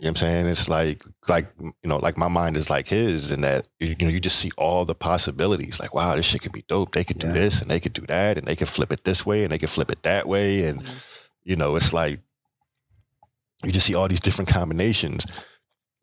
[0.00, 0.46] you know what I'm saying?
[0.46, 4.08] It's like like you know, like my mind is like his and that you know,
[4.08, 5.80] you just see all the possibilities.
[5.80, 6.92] Like, wow, this shit could be dope.
[6.92, 7.32] They could do Yeah.
[7.32, 9.58] this and they could do that and they could flip it this way and they
[9.58, 10.66] could flip it that way.
[10.66, 10.94] And Mhm.
[11.42, 12.20] you know, it's like
[13.64, 15.24] you just see all these different combinations.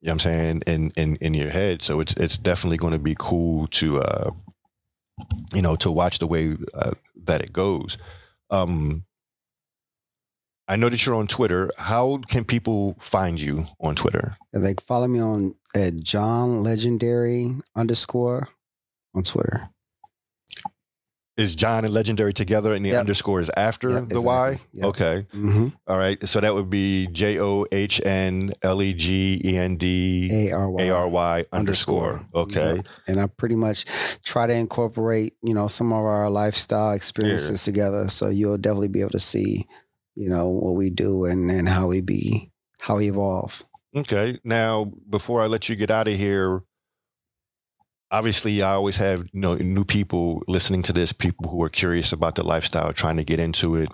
[0.01, 1.81] You know what I'm saying, in in in your head.
[1.81, 4.31] So it's it's definitely going to be cool to uh
[5.53, 6.91] you know, to watch the way uh,
[7.23, 7.97] that it goes.
[8.49, 9.05] Um
[10.67, 11.69] I know that you're on Twitter.
[11.77, 14.35] How can people find you on Twitter?
[14.51, 18.49] They can follow me on at John Legendary underscore
[19.13, 19.69] on Twitter.
[21.37, 22.99] Is John and Legendary together and the Yep.
[23.01, 24.57] underscore is after Yep, the Y?
[24.71, 24.85] Yep.
[24.85, 25.27] Okay.
[25.33, 25.67] Mm-hmm.
[25.85, 26.25] All right.
[26.25, 30.53] So that would be J O H N L E G E N D A
[30.55, 32.25] R Y A R Y underscore.
[32.33, 32.81] Okay.
[33.09, 33.83] And I pretty much
[34.23, 38.07] try to incorporate, you know, some of our lifestyle experiences together.
[38.07, 39.65] So you'll definitely be able to see,
[40.15, 42.51] you know, what we do and, and how we be,
[42.81, 43.63] how we evolve.
[43.95, 44.39] Okay.
[44.43, 46.63] Now, before I let you get out of here,
[48.11, 52.11] obviously, I always have you know new people listening to this, people who are curious
[52.11, 53.89] about the lifestyle, trying to get into it.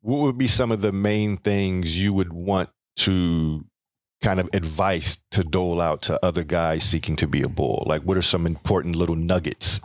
[0.00, 3.64] What would be some of the main things you would want to
[4.22, 7.84] kind of advice to dole out to other guys seeking to be a bull?
[7.86, 9.80] Like, what are some important little nuggets?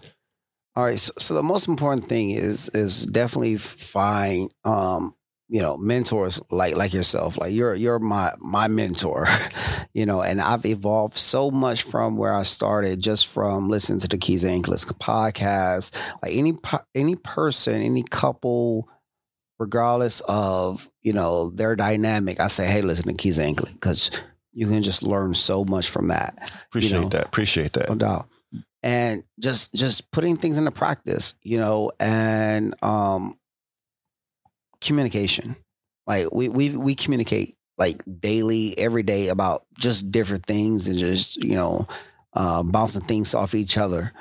[0.75, 0.99] All right.
[0.99, 5.15] So, so the most important thing is is definitely find um,
[5.53, 7.39] you know, mentors like like yourself.
[7.39, 9.27] Like you're you're my my mentor,
[9.93, 14.07] you know, and I've evolved so much from where I started just from listening to
[14.07, 15.95] the Keys Anklet podcast.
[16.23, 16.53] Like any
[16.95, 18.89] any person, any couple,
[19.59, 24.09] regardless of, you know, their dynamic, I say, hey, listen to Keys Anklet because
[24.53, 27.25] you can just learn so much from that Appreciate know, that.
[27.27, 27.89] Appreciate that.
[27.89, 28.27] no doubt
[28.83, 33.33] and just just putting things into practice you know and um
[34.83, 35.55] communication
[36.07, 41.43] like we we we communicate like daily every day about just different things and just
[41.43, 41.85] you know
[42.33, 44.11] uh bouncing things off each other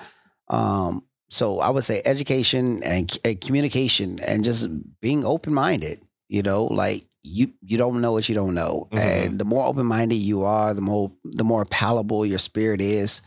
[0.48, 4.68] um so i would say education and, and communication and just
[5.00, 8.98] being open-minded you know like you you don't know what you don't know Mhm.
[8.98, 13.20] and the more open-minded you are the more the more palatable your spirit is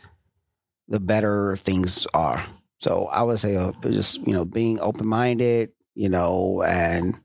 [0.88, 2.46] the better things are.
[2.80, 7.18] So I would say uh, just you know being open minded, you know, and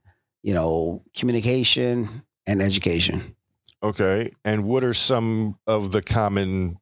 [0.43, 3.36] you know communication and education.
[3.82, 4.30] Okay.
[4.45, 6.76] And what are some of the common,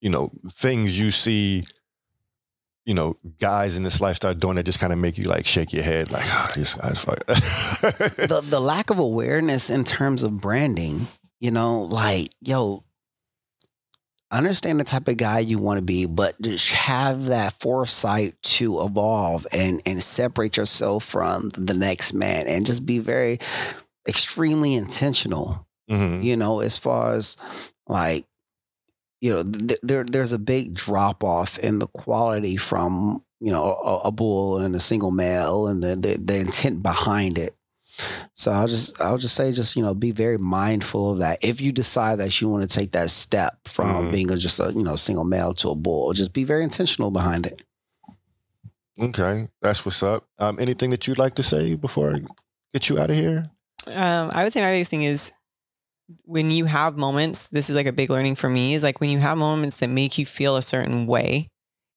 [0.00, 1.64] you know, things you see,
[2.84, 5.72] you know, guys in this lifestyle doing that just kind of make you like shake
[5.72, 7.24] your head, like, ah, these guys fuck.
[7.26, 11.06] the the lack of awareness in terms of branding,
[11.40, 12.84] you know, like yo,
[14.30, 18.82] understand the type of guy you want to be, but just have that foresight to
[18.82, 23.38] evolve and and separate yourself from the next man, and just be very
[24.08, 26.22] extremely intentional Mhm.
[26.22, 27.36] you know, as far as
[27.88, 28.24] like,
[29.20, 33.74] you know, th- there there's a big drop off in the quality from you know
[33.84, 37.54] a, a bull and a single male and the, the the intent behind it.
[38.40, 41.44] So I'll just I'll just say just you know be very mindful of that.
[41.44, 44.12] If you decide that you want to take that step from Mhm.
[44.12, 47.10] being a, just a you know single male to a bull, just be very intentional
[47.10, 47.62] behind it.
[48.98, 49.48] Okay.
[49.60, 50.24] That's what's up.
[50.38, 52.20] Um, anything that you'd like to say before I
[52.72, 53.44] get you out of here?
[53.86, 55.32] Um, I would say my biggest thing is
[56.24, 59.10] when you have moments, this is like a big learning for me, is like when
[59.10, 61.48] you have moments that make you feel a certain way,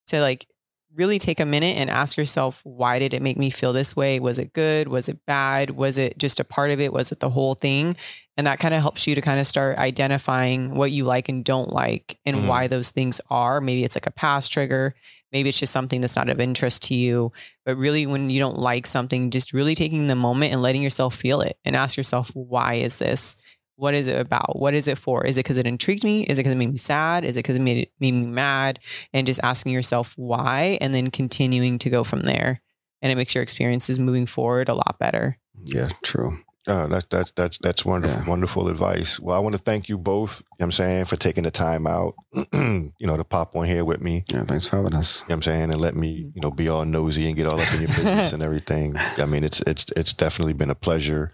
[0.08, 0.46] to like
[0.94, 4.20] really take a minute and ask yourself, why did it make me feel this way?
[4.20, 4.88] Was it good?
[4.88, 5.70] Was it bad?
[5.70, 6.92] Was it just a part of it?
[6.92, 7.96] Was it the whole thing?
[8.36, 11.44] And that kind of helps you to kind of start identifying what you like and
[11.44, 12.46] don't like and Mhm.
[12.46, 13.60] why those things are.
[13.60, 14.94] Maybe it's like a past trigger.
[15.32, 17.32] Maybe it's just something that's not of interest to you.
[17.64, 21.14] But really, when you don't like something, just really taking the moment and letting yourself
[21.16, 23.36] feel it and ask yourself, why is this?
[23.76, 24.58] What is it about?
[24.58, 25.24] What is it for?
[25.26, 26.22] Is it because it intrigued me?
[26.24, 27.24] Is it because it made me sad?
[27.24, 28.78] Is it because it made, it made me mad?
[29.12, 32.60] And just asking yourself why and then continuing to go from there.
[33.02, 35.38] And it makes your experiences moving forward a lot better.
[35.66, 36.38] Yeah, true.
[36.66, 38.26] Oh, that's that's that's that's wonderful, Yeah.
[38.26, 39.20] wonderful advice.
[39.20, 40.40] Well, I want to thank you both.
[40.40, 42.14] You know what I'm saying for taking the time out,
[42.54, 44.24] you know, to pop on here with me.
[44.32, 45.20] Yeah, thanks for having us.
[45.20, 47.46] You know what I'm saying, and let me, you know, be all nosy and get
[47.52, 48.96] all up in your business and everything.
[48.96, 51.28] I mean, it's it's it's definitely been a pleasure.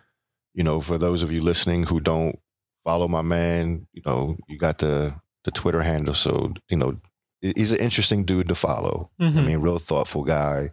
[0.55, 2.39] You know, for those of you listening who don't
[2.85, 3.87] follow my man.
[3.93, 7.01] You know, you got the the Twitter handle, so you know
[7.41, 9.11] he's an interesting dude to follow.
[9.21, 9.39] Mm-hmm.
[9.39, 10.71] I mean, real thoughtful guy.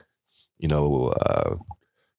[0.58, 1.56] You know, uh,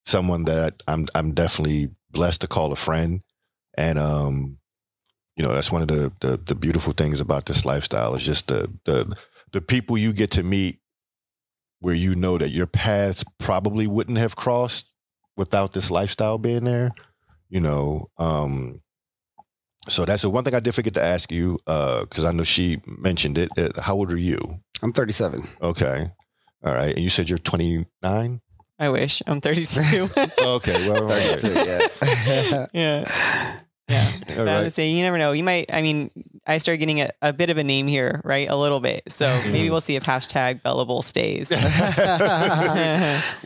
[0.04, 3.22] someone that I'm I'm definitely blessed to call a friend,
[3.76, 4.58] and um,
[5.36, 8.48] you know that's one of the, the the beautiful things about this lifestyle is just
[8.48, 9.16] the the
[9.52, 10.78] the people you get to meet,
[11.80, 14.92] where you know that your paths probably wouldn't have crossed
[15.36, 16.92] without this lifestyle being there.
[17.50, 18.82] You know, um,
[19.88, 22.42] so that's the one thing I did forget to ask you uh because I know
[22.42, 23.50] she mentioned it.
[23.56, 24.38] Uh, How old are you?
[24.82, 25.48] I'm 37.
[25.62, 26.10] Okay.
[26.64, 26.94] All right.
[26.94, 28.40] And you said you're 29?
[28.80, 30.08] I wish I'm 32.
[30.40, 30.88] Okay.
[30.88, 32.66] Well, 32, yeah.
[32.72, 33.58] yeah.
[33.88, 34.10] Yeah.
[34.30, 35.32] All But I was saying, you never know.
[35.32, 35.72] You might.
[35.72, 36.10] I mean,
[36.46, 38.48] I started getting a, a bit of a name here, right?
[38.48, 39.02] A little bit.
[39.08, 41.50] So maybe we'll see if hashtag Bella Bull stays.
[41.50, 41.60] well,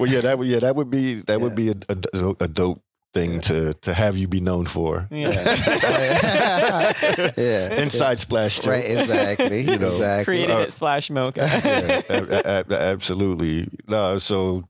[0.06, 2.82] yeah, that would yeah, that would be that would be a, a, a dope
[3.12, 5.06] thing to to have you be known for.
[5.10, 5.30] yeah.
[7.36, 7.74] yeah.
[7.82, 8.66] Inside splash joke.
[8.66, 9.60] Right, exactly.
[9.62, 10.24] You know, exactly.
[10.24, 11.40] Created Uh, at Splash Mocha.
[11.64, 13.68] yeah, a- a- a- absolutely.
[13.86, 14.68] No, so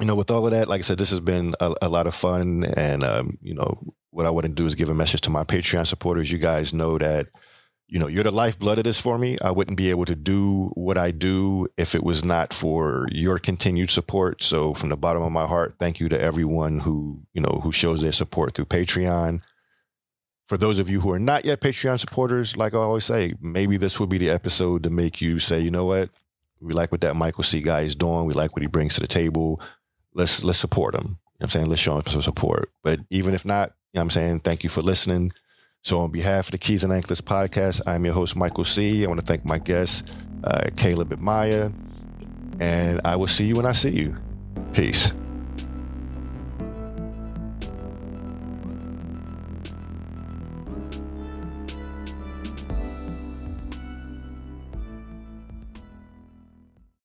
[0.00, 2.06] you know, with all of that, like I said, this has been a, a lot
[2.08, 3.78] of fun, and um, you know,
[4.10, 6.32] what I want to do is give a message to my Patreon supporters.
[6.32, 7.28] You guys know that
[7.94, 9.38] you know you're the lifeblood of this for me.
[9.40, 13.38] I wouldn't be able to do what I do if it was not for your
[13.38, 14.42] continued support.
[14.42, 17.70] So, from the bottom of my heart, thank you to everyone who you know who
[17.70, 19.44] shows their support through Patreon.
[20.46, 23.76] For those of you who are not yet Patreon supporters, like I always say, maybe
[23.76, 26.10] this will be the episode to make you say, you know what,
[26.60, 28.24] we like what that Michael C guy is doing.
[28.24, 29.60] We like what he brings to the table.
[30.14, 31.00] Let's let's support him.
[31.00, 31.66] You know what I'm saying?
[31.68, 32.72] Let's show him some support.
[32.82, 35.32] But even if not, you know what I'm saying, thank you for listening.
[35.84, 39.04] So on behalf of the Keys and Anklets podcast, I'm your host, Michael C.
[39.04, 40.08] I want to thank my guest,
[40.42, 41.72] uh, Caleb and Mya.
[42.58, 44.16] And I will see you when I see you.
[44.72, 45.14] Peace.